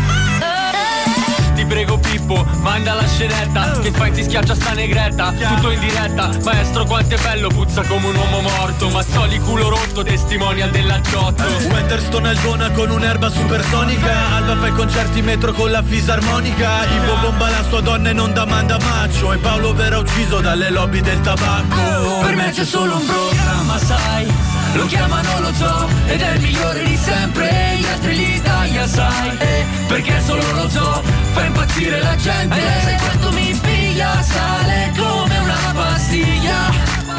[1.64, 6.30] Ti prego Pippo, manda la scenetta Che fai ti schiaccia sta negretta Tutto in diretta.
[6.42, 8.90] Maestro quanto è bello, puzza come un uomo morto.
[8.90, 14.34] Mazzoli culo rotto, testimonial dell'aggiotto Wenderstone Algona con un'erba supersonica.
[14.34, 16.84] Alba fa i concerti metro con la fisarmonica.
[16.84, 20.70] Ivo bomba la sua donna e non da manda macio E Paolo verrà ucciso dalle
[20.70, 22.20] lobby del tabacco.
[22.20, 26.84] Per me c'è solo un programma, sai Lo chiamano lo zoo ed è il migliore
[26.84, 27.76] di sempre.
[27.78, 31.02] Gli altri li taglia, sai eh, Perché solo lo zoo
[31.32, 32.56] fa impazzire la gente.
[32.56, 36.70] E sai quanto mi piglia Sale come una pastiglia.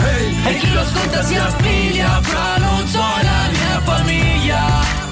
[0.06, 5.05] Ehi, E chi lo ascolta si affiglia Fra lo zoo e la mia famiglia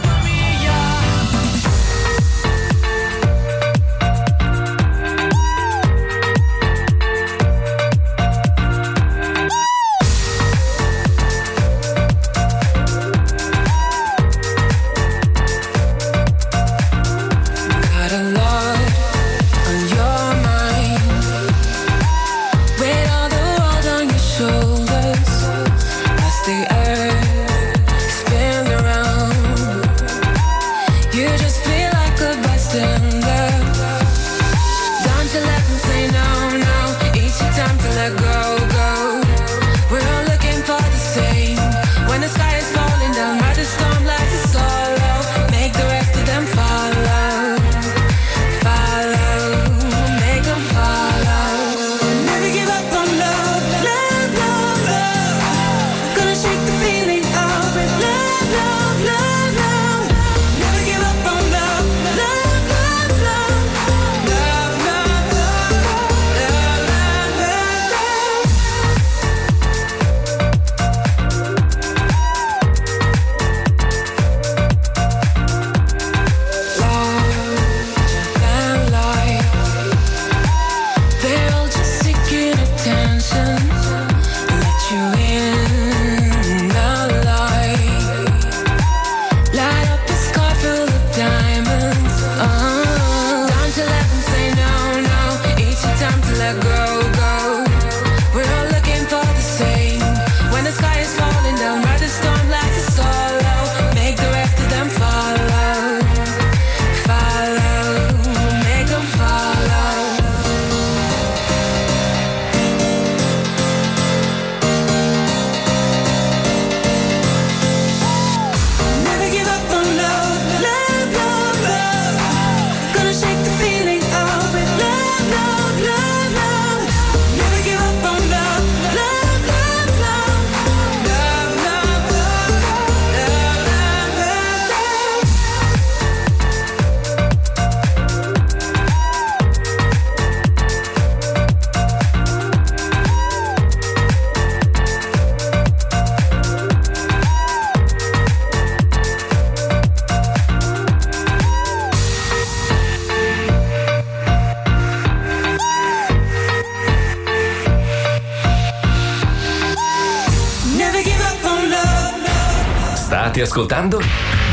[163.43, 164.01] ascoltando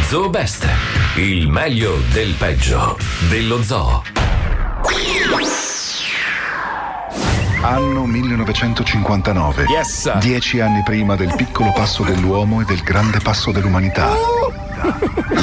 [0.08, 0.66] Zoo Best,
[1.16, 2.98] il meglio del peggio
[3.28, 4.02] dello zoo.
[7.62, 9.64] Anno 1959.
[9.68, 10.18] Yes.
[10.18, 14.08] Dieci anni prima del piccolo passo dell'uomo e del grande passo dell'umanità.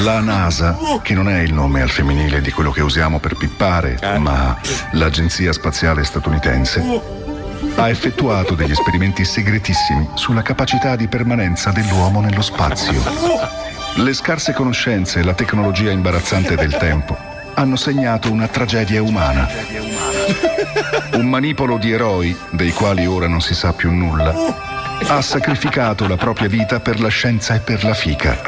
[0.04, 3.98] La NASA, che non è il nome al femminile di quello che usiamo per pippare,
[4.20, 4.60] ma
[4.92, 7.17] l'Agenzia Spaziale Statunitense,
[7.78, 13.02] ha effettuato degli esperimenti segretissimi sulla capacità di permanenza dell'uomo nello spazio.
[13.96, 17.16] Le scarse conoscenze e la tecnologia imbarazzante del tempo
[17.54, 19.48] hanno segnato una tragedia umana.
[21.14, 24.34] Un manipolo di eroi, dei quali ora non si sa più nulla,
[25.08, 28.40] ha sacrificato la propria vita per la scienza e per la fica.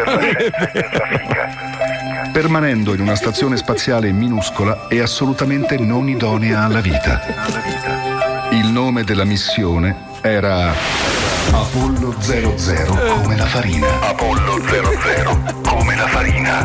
[2.32, 8.09] Permanendo in una stazione spaziale minuscola e assolutamente non idonea alla vita.
[8.52, 10.74] Il nome della missione era
[11.52, 13.88] Apollo 00 come la farina.
[14.02, 16.64] Apollo 00 come la farina.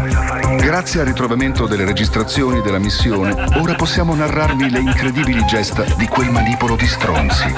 [0.57, 6.31] Grazie al ritrovamento delle registrazioni della missione, ora possiamo narrarvi le incredibili gesta di quel
[6.31, 7.53] manipolo di stronzi.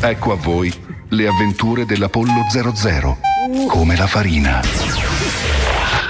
[0.00, 0.72] Ecco a voi
[1.08, 3.18] le avventure dell'Apollo 00
[3.66, 4.60] come la farina.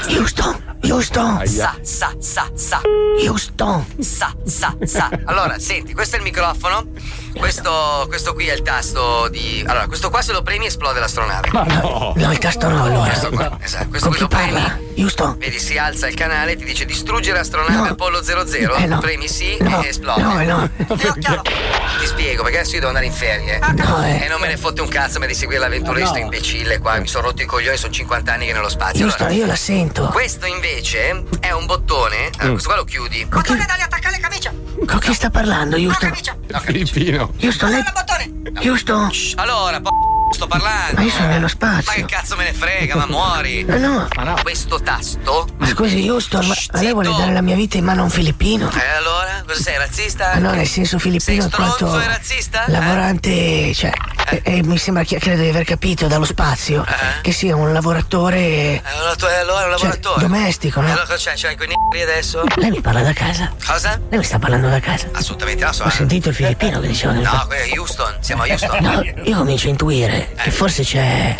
[0.09, 0.55] Houston,
[0.95, 1.45] Houston.
[1.45, 2.81] Sa, sa, sa, sa.
[3.19, 3.85] Houston.
[3.99, 5.11] Sa, sa, sa.
[5.25, 6.87] Allora, senti, questo è il microfono.
[7.37, 9.63] Questo, questo qui è il tasto di.
[9.67, 11.49] Allora, questo qua se lo premi esplode l'astronave.
[11.53, 12.13] Ma no.
[12.17, 13.09] No, il tasto no, allora.
[13.11, 13.89] Questo qua, esatto.
[13.89, 14.53] Questo Con qui chi lo premi.
[14.53, 14.79] parla?
[14.97, 15.37] Houston.
[15.39, 18.75] Vedi, si alza il canale e ti dice distruggere astronave Apollo 00.
[18.77, 18.99] Eh, no.
[19.01, 19.83] Premi sì No.
[19.83, 20.23] e esplode.
[20.23, 20.71] No, eh, no.
[20.87, 23.59] Ti spiego, perché adesso io devo andare in ferie.
[23.75, 24.25] No, eh.
[24.25, 25.61] E non me ne fotte un cazzo me di seguire
[26.07, 26.99] sto imbecille qua.
[26.99, 29.05] Mi sono rotto i coglioni, sono 50 anni che nello spazio.
[29.05, 30.07] Houston, Allora, io la sento.
[30.13, 32.31] questo invece è un bottone.
[32.37, 33.25] Allora, questo qua lo chiudi.
[33.27, 34.53] Bottone da attaccare le camicia.
[34.87, 36.13] Con chi sta parlando, Houston?
[36.63, 37.33] Filippino.
[37.41, 37.83] Houston, lei...
[38.67, 39.11] Houston.
[39.37, 39.91] Allora, po-
[40.33, 40.97] sto parlando.
[40.97, 41.93] Ma io sono nello Ma spazio.
[41.93, 43.65] che cazzo me ne frega, ma muori.
[43.69, 44.09] Ma no.
[44.43, 45.47] Questo tasto.
[45.59, 48.11] Ma scusi, Houston, ma, ma lei vuole dare la mia vita in mano a un
[48.11, 48.71] filippino?
[48.71, 49.43] E allora?
[49.47, 50.33] Cosa sei, razzista?
[50.35, 52.65] Ma no, nel senso filippino Sei in quanto stronzo e razzista?
[52.69, 53.93] lavorante, cioè,
[54.29, 56.85] e, e mi sembra che credo di aver capito dallo spazio
[57.23, 59.11] che sia un lavoratore Eh, allora
[59.41, 60.21] allora un cioè, lavoratore.
[60.21, 60.89] domestico, E no?
[60.89, 61.33] allora cosa c'è?
[61.37, 62.45] C'hai quei n***i adesso?
[62.57, 63.53] Lei mi parla da casa?
[63.65, 64.01] Cosa?
[64.09, 65.09] Lei mi sta parlando da casa?
[65.13, 65.89] Assolutamente no, sono.
[65.89, 68.79] Ho sentito il filippino che diceva No, quello è Houston, siamo a Houston.
[68.83, 71.35] No, io comincio a intuire che forse c'è.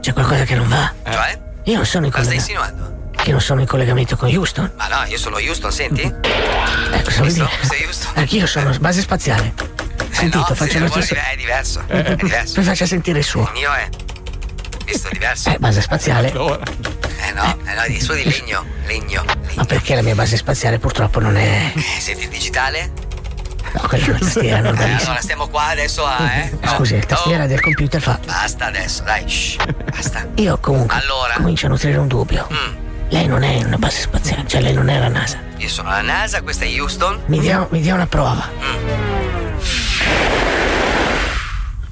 [0.00, 0.92] c'è qualcosa che non va.
[1.10, 1.40] Cioè?
[1.64, 2.62] Io non sono in Cosa stai collegamento.
[2.82, 2.94] insinuando?
[3.16, 4.72] Che non sono in collegamento con Houston.
[4.76, 6.02] Ma no, io sono Houston, senti?
[6.02, 7.44] Ecco, so Visto?
[7.50, 7.64] dire.
[7.66, 8.12] Sei Houston?
[8.14, 9.52] Anch'io sono base spaziale.
[10.16, 11.14] Sentito, Eh no, faccio stesso.
[11.14, 11.82] dire- È diverso.
[11.86, 12.58] È diverso.
[12.60, 13.42] Mi faccia sentire il suo.
[13.42, 13.88] Il mio è.
[14.84, 15.50] Visto, è diverso.
[15.50, 16.28] Eh, base spaziale.
[16.32, 18.64] Eh no, eh no, il suo di legno.
[18.86, 19.24] Legno.
[19.54, 21.72] Ma perché la mia base spaziale purtroppo non è.
[21.74, 22.92] Eh, senti il digitale?
[23.72, 25.02] No, quella è una tastiera Eh, normalissima.
[25.10, 26.56] allora stiamo qua adesso a, eh?
[26.62, 26.68] No.
[26.76, 28.18] Scusi, la tastiera del computer fa.
[28.24, 29.56] Basta adesso, dai, shh,
[29.90, 30.26] basta.
[30.36, 31.34] Io comunque Allora?
[31.34, 32.46] comincio a nutrire un dubbio.
[32.50, 32.84] Mm.
[33.10, 35.38] Lei non è in una base spaziale, cioè lei non è la NASA.
[35.58, 37.22] Io sono la NASA, questa è Houston.
[37.26, 38.48] Mi dia, mi dia una prova.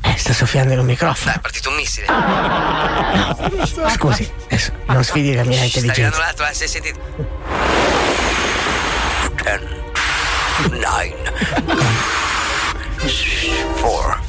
[0.02, 1.30] Eh, sta soffiando in un microfono.
[1.30, 2.06] Dai, è partito un missile.
[3.94, 6.18] Scusi, adesso non sfidi la mia Shh, Sta intelligenza.
[6.18, 6.98] l'altro, eh, sei sentito?
[9.42, 9.60] Ten,
[10.70, 11.16] nine,
[13.80, 14.20] four.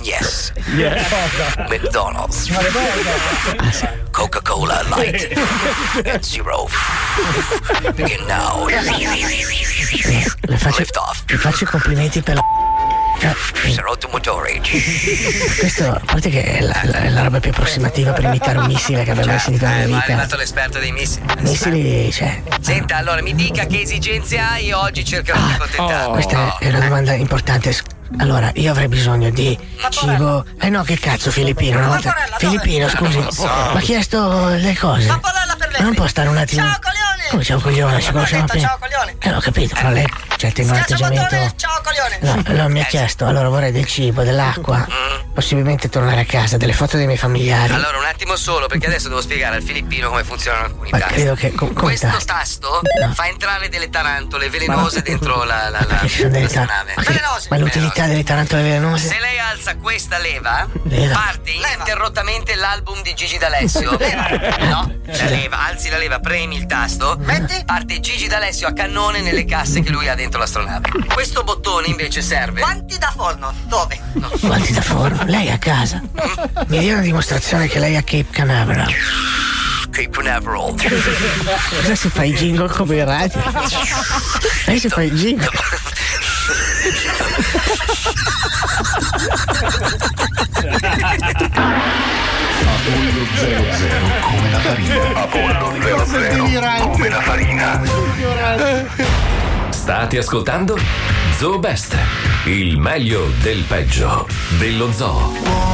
[0.00, 0.52] Yes.
[1.68, 2.48] McDonald's.
[4.10, 5.32] Coca-Cola Light.
[6.04, 6.66] And zero.
[7.94, 8.66] Begin now.
[8.66, 11.22] Le faccio, Lift off.
[11.26, 12.40] le faccio i complimenti per la.
[13.20, 13.32] Cioè,
[13.82, 14.60] Rotto motore.
[15.58, 19.04] Questo, a parte che è la, la- la roba più approssimativa per imitare un missile
[19.04, 20.12] che abbia mai sentito nella Eh, mia ma è vita.
[20.14, 21.24] arrivato l'esperto dei missili.
[21.38, 22.42] Missili, cioè.
[22.60, 25.92] Senta, allora mi dica che esigenze hai e oggi cercherò di accontentarmi.
[26.04, 28.00] Ah, Questa è una domanda importante.
[28.18, 29.58] Allora, io avrei bisogno di
[29.90, 30.44] cibo.
[30.60, 31.78] Eh no, che cazzo, Filippino?
[31.78, 32.14] Una volta...
[32.38, 35.06] Filippino, scusi, mi ha chiesto le cose.
[35.08, 35.20] Ma
[35.80, 36.62] non può stare un attimo.
[36.62, 37.28] Ciao, coglione!
[37.30, 38.00] Come ciao, coglione?
[38.00, 38.68] Ci conosciamo appena.
[38.68, 39.16] Ciao, coglione!
[39.18, 40.06] Eh, ho capito, però lei.
[40.36, 41.36] Cioè, tengo un atteggiamento.
[41.56, 42.18] Ciao, coglione.
[42.20, 44.86] No, allora mi ha chiesto, allora vorrei del cibo, dell'acqua,
[45.32, 47.72] possibilmente tornare a casa, delle foto dei miei familiari.
[47.72, 51.14] Allora, un attimo solo, perché adesso devo spiegare al filippino come funzionano alcuni Ma tasti.
[51.14, 51.52] credo che.
[51.52, 52.26] com- Questo tasti?
[52.26, 52.80] tasto
[53.14, 56.92] fa entrare delle tarantole velenose dentro la, la, la, ci sono delle questa tar- nave.
[56.96, 57.56] Ma, che- ma
[58.02, 59.08] l'utilità delle tarantole velenose?
[59.08, 61.14] Se lei alza questa leva, Leva.
[61.14, 63.90] parte ininterrottamente l'album di Gigi D'Alessio.
[64.68, 64.94] no?
[65.04, 67.18] La leva, alzi la leva, premi il tasto,
[67.64, 70.90] parte Gigi D'Alessio a cannone nelle casse che lui ha dentro l'astronave.
[71.12, 72.60] Questo bottone invece serve.
[72.60, 73.98] Guanti da forno, dove?
[74.40, 76.00] Guanti da forno, lei a casa.
[76.68, 78.92] Mi dia una dimostrazione che lei è a Cape Canaveral.
[79.90, 80.74] Cape Canaveral.
[80.74, 83.42] Cosa si fa i jingle come in radio?
[84.64, 85.50] Lei si fa i jingle.
[92.74, 95.20] Apollo 00 come la farina.
[95.22, 95.72] Apollo
[96.06, 97.80] 00 come la farina.
[99.70, 100.76] State ascoltando
[101.36, 101.96] Zoo Best,
[102.46, 104.26] il meglio del peggio
[104.58, 105.70] dello zoo.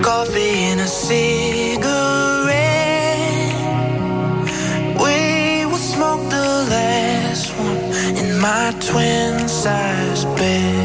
[0.00, 2.17] coffee and a cigarette.
[8.48, 10.77] My twin size bed.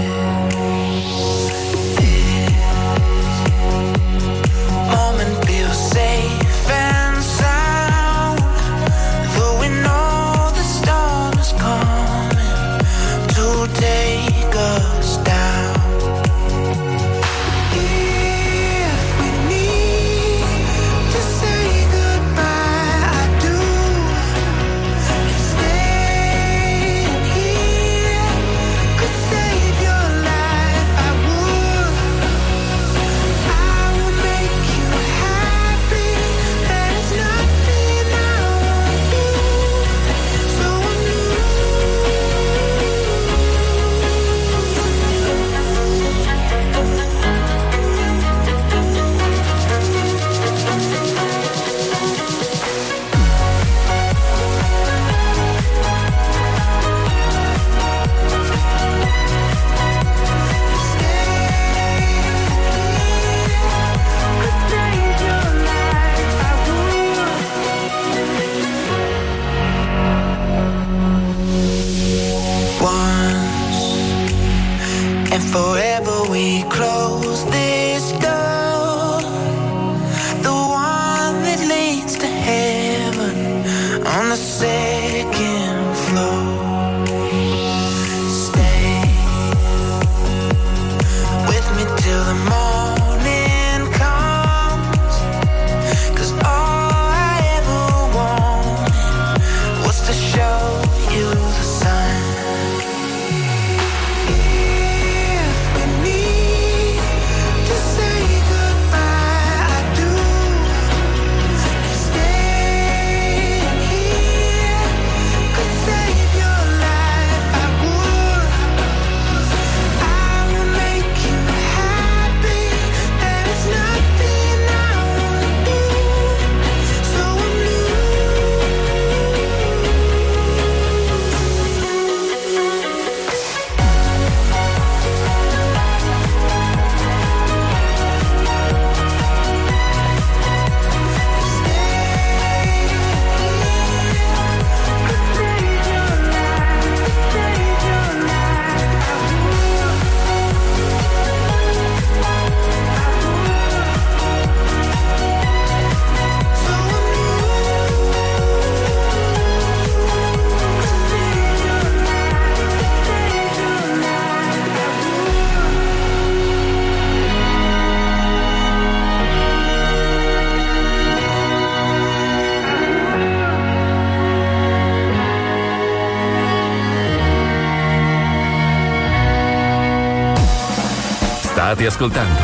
[181.84, 182.42] State ascoltando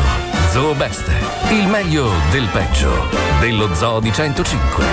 [0.50, 1.08] Zoo Best,
[1.50, 3.08] il meglio del peggio
[3.38, 4.84] dello Zoo di 105.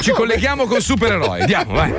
[0.00, 1.94] Ci colleghiamo con supereroi, andiamo, vai.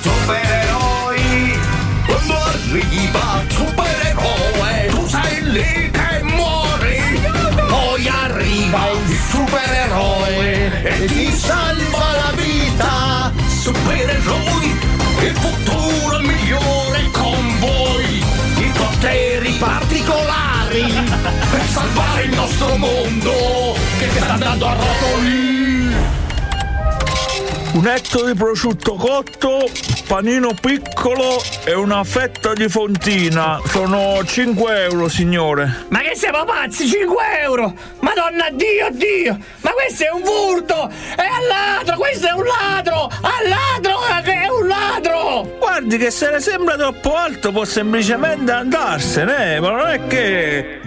[0.00, 1.58] Supereroi,
[2.06, 7.20] quando arriva supereroe, tu sei lì che muori.
[7.68, 13.32] Poi arriva il supereroe e ti salva la vita.
[13.60, 14.80] Supereroi,
[15.20, 18.51] il futuro migliore con voi.
[19.02, 20.84] Poteri particolari
[21.50, 25.92] per salvare il nostro mondo che sta andando a rotoli.
[27.72, 29.68] Un etto di prosciutto cotto,
[30.06, 33.60] panino piccolo e una fetta di fontina.
[33.66, 35.86] Sono 5 euro, signore.
[35.88, 36.86] Ma che siamo pazzi?
[36.86, 37.74] 5 euro!
[37.98, 39.36] Madonna Dio, Dio!
[39.62, 40.88] Ma questo è un furto!
[41.16, 41.96] È al ladro!
[41.96, 43.10] Questo è un ladro!
[43.20, 44.02] Al ladro!
[45.82, 45.84] È!
[45.84, 50.80] Guardi che se le sembra troppo alto può semplicemente andarsene, ma non è che...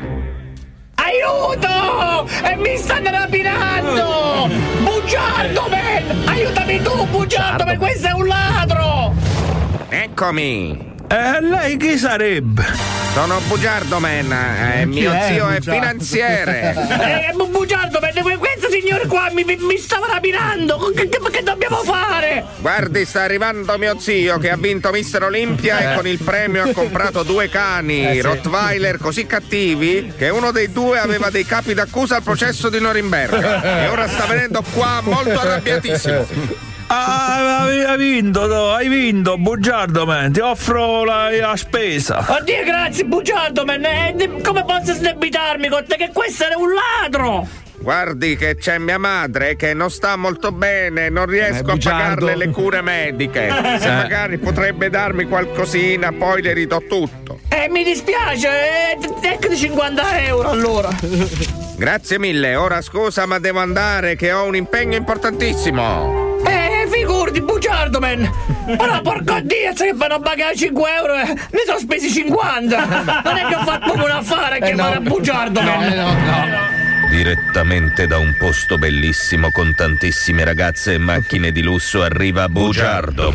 [0.96, 2.28] Aiuto!
[2.44, 4.50] E mi stanno rapinando!
[4.80, 6.24] Bugiardo, man!
[6.28, 7.78] Aiutami tu, bugiardo, man!
[7.78, 9.14] Questo è un ladro!
[9.90, 10.94] Eccomi!
[11.08, 12.64] Eh, lei chi sarebbe?
[13.14, 15.72] Sono Bugiardo Man, eh, mio è zio è Bugiardo?
[15.72, 16.76] finanziere.
[17.30, 18.38] Eh, bu- bugiardo, man!
[18.40, 20.78] Questo signore qua mi, mi- mi stava rapinando.
[20.96, 22.44] Che, che- che dobbiamo fare?
[22.66, 25.92] Guardi, sta arrivando mio zio che ha vinto Mister Olimpia Eh.
[25.92, 28.22] e con il premio ha comprato due cani Eh, sì.
[28.22, 33.84] Rottweiler così cattivi che uno dei due aveva dei capi d'accusa al processo di Norimberga
[33.84, 36.26] e ora sta venendo qua molto arrabbiatissimo.
[36.88, 40.32] Ah, hai vinto, no, hai vinto, bugiardo, man.
[40.32, 42.26] Ti offro la, la spesa.
[42.28, 43.86] Oddio, grazie, bugiardo, man.
[43.86, 45.98] Eh, come posso sdebitarmi con te?
[45.98, 47.48] Che questo era un ladro!
[47.86, 52.26] Guardi che c'è mia madre che non sta molto bene, non riesco a bugiardo.
[52.26, 53.48] pagarle le cure mediche.
[53.80, 53.92] Se Eh.
[53.94, 57.42] magari potrebbe darmi qualcosina, poi le ridò tutto.
[57.48, 58.98] Eh, mi dispiace, eh,
[59.30, 60.90] ecco di 50 euro allora.
[61.78, 66.40] Grazie mille, ora scusa ma devo andare che ho un impegno importantissimo.
[66.44, 68.28] Eh, figurati, bugiardo, man!
[68.66, 73.22] Però porco dio, se vanno a pagare 5 euro, eh, ne sono spesi 50!
[73.24, 76.75] Non è che ho fatto un affare a chiamare a bugiardo, man!
[77.20, 83.34] Direttamente da un posto bellissimo con tantissime ragazze e macchine di lusso arriva Bugiardo.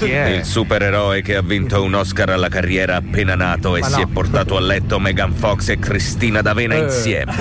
[0.00, 4.04] Il supereroe che ha vinto un Oscar alla carriera appena nato e Ma si no.
[4.04, 6.78] è portato a letto Megan Fox e Cristina D'Avena Eh.
[6.84, 7.34] insieme.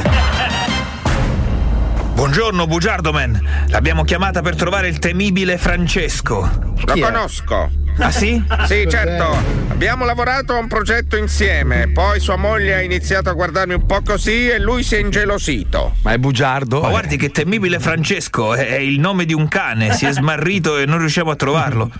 [2.13, 3.39] Buongiorno, Bugiardo Man.
[3.69, 6.75] L'abbiamo chiamata per trovare il temibile Francesco.
[6.85, 7.71] Lo conosco.
[7.97, 8.41] Ah sì?
[8.65, 9.35] Sì, certo.
[9.69, 11.89] Abbiamo lavorato a un progetto insieme.
[11.91, 15.95] Poi sua moglie ha iniziato a guardarmi un po' così e lui si è ingelosito.
[16.03, 16.81] Ma è bugiardo?
[16.81, 20.77] Ma guardi che temibile Francesco è, è il nome di un cane, si è smarrito
[20.77, 21.91] e non riusciamo a trovarlo.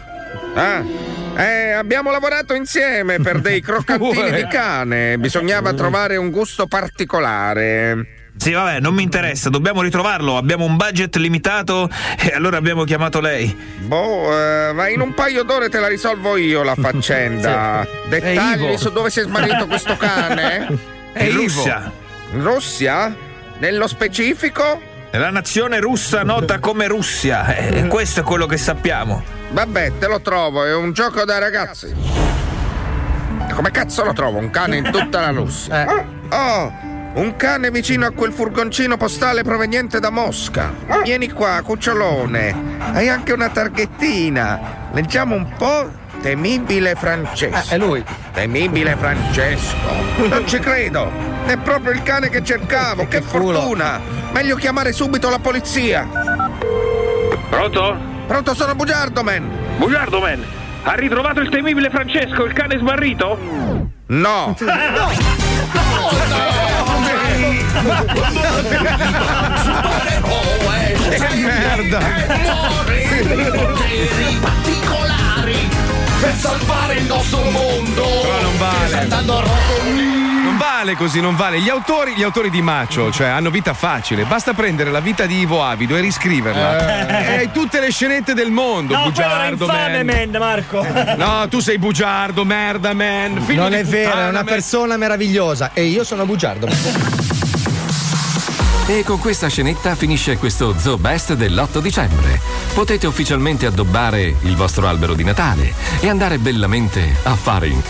[0.53, 0.83] Ah.
[1.35, 5.17] Eh, abbiamo lavorato insieme per dei croccantini di cane.
[5.17, 8.12] Bisognava trovare un gusto particolare.
[8.35, 10.37] Sì, vabbè, non mi interessa, dobbiamo ritrovarlo.
[10.37, 11.89] Abbiamo un budget limitato
[12.19, 13.55] e allora abbiamo chiamato lei.
[13.79, 17.85] Boh, eh, ma in un paio d'ore te la risolvo io la faccenda.
[18.03, 18.09] Sì.
[18.09, 20.67] Dettagli su dove si è smarrito questo cane?
[21.13, 21.35] È In.
[21.35, 21.91] Russia.
[22.31, 23.15] In Russia?
[23.59, 24.81] Nello specifico?
[25.09, 27.55] È la nazione russa nota come Russia.
[27.55, 29.23] E questo è quello che sappiamo.
[29.51, 31.93] Vabbè, te lo trovo, è un gioco da ragazzi.
[33.53, 34.39] Come cazzo lo trovo?
[34.39, 36.05] Un cane in tutta la Russia.
[36.29, 36.71] Oh,
[37.15, 40.73] un cane vicino a quel furgoncino postale proveniente da Mosca.
[41.03, 42.55] Vieni qua, cucciolone.
[42.93, 44.89] Hai anche una targhettina.
[44.93, 46.01] Leggiamo un po'.
[46.21, 47.73] Temibile Francesco.
[47.73, 48.03] è lui.
[48.31, 49.91] Temibile Francesco.
[50.27, 51.11] Non ci credo.
[51.45, 53.07] È proprio il cane che cercavo.
[53.07, 53.99] Che fortuna.
[54.31, 56.07] Meglio chiamare subito la polizia.
[57.49, 58.11] Pronto?
[58.25, 59.49] Pronto, sono Bugiardo, man.
[59.77, 60.43] Bugiardo, man!
[60.83, 63.37] Ha ritrovato il temibile Francesco, il cane smarrito?
[64.07, 64.55] No!
[71.09, 71.99] Che merda!
[73.51, 75.69] poteri particolari
[76.21, 78.03] per salvare il nostro mondo.
[78.21, 78.87] Però non vale.
[78.87, 80.21] Sta andando a rotoli.
[80.43, 81.59] Non vale così, non vale.
[81.59, 84.23] Gli autori, gli autori di Macio, cioè, hanno vita facile.
[84.23, 87.07] Basta prendere la vita di Ivo Avido e riscriverla.
[87.07, 87.33] Eh.
[87.33, 88.95] E hai tutte le scenette del mondo.
[88.95, 90.29] No, bugiardo, infame, man.
[90.29, 90.85] man, Marco.
[91.17, 93.41] No, tu sei bugiardo, merda, man.
[93.41, 94.45] Figlio non è vero, è una man.
[94.45, 97.42] persona meravigliosa e io sono bugiardo.
[98.85, 102.39] E con questa scenetta finisce questo Zoo Best dell'8 dicembre.
[102.73, 107.81] Potete ufficialmente addobbare il vostro albero di Natale e andare bellamente a fare in.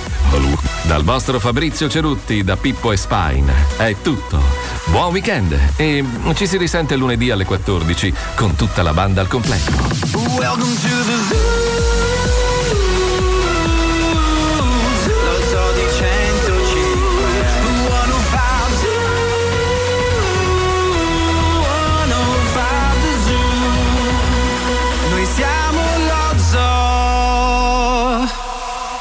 [0.84, 3.54] Dal vostro Fabrizio Cerutti, da Pippo e Spine.
[3.76, 4.40] È tutto.
[4.86, 6.04] Buon weekend e
[6.36, 9.72] ci si risente lunedì alle 14 con tutta la banda al completo.
[10.38, 11.73] Welcome to the zoo.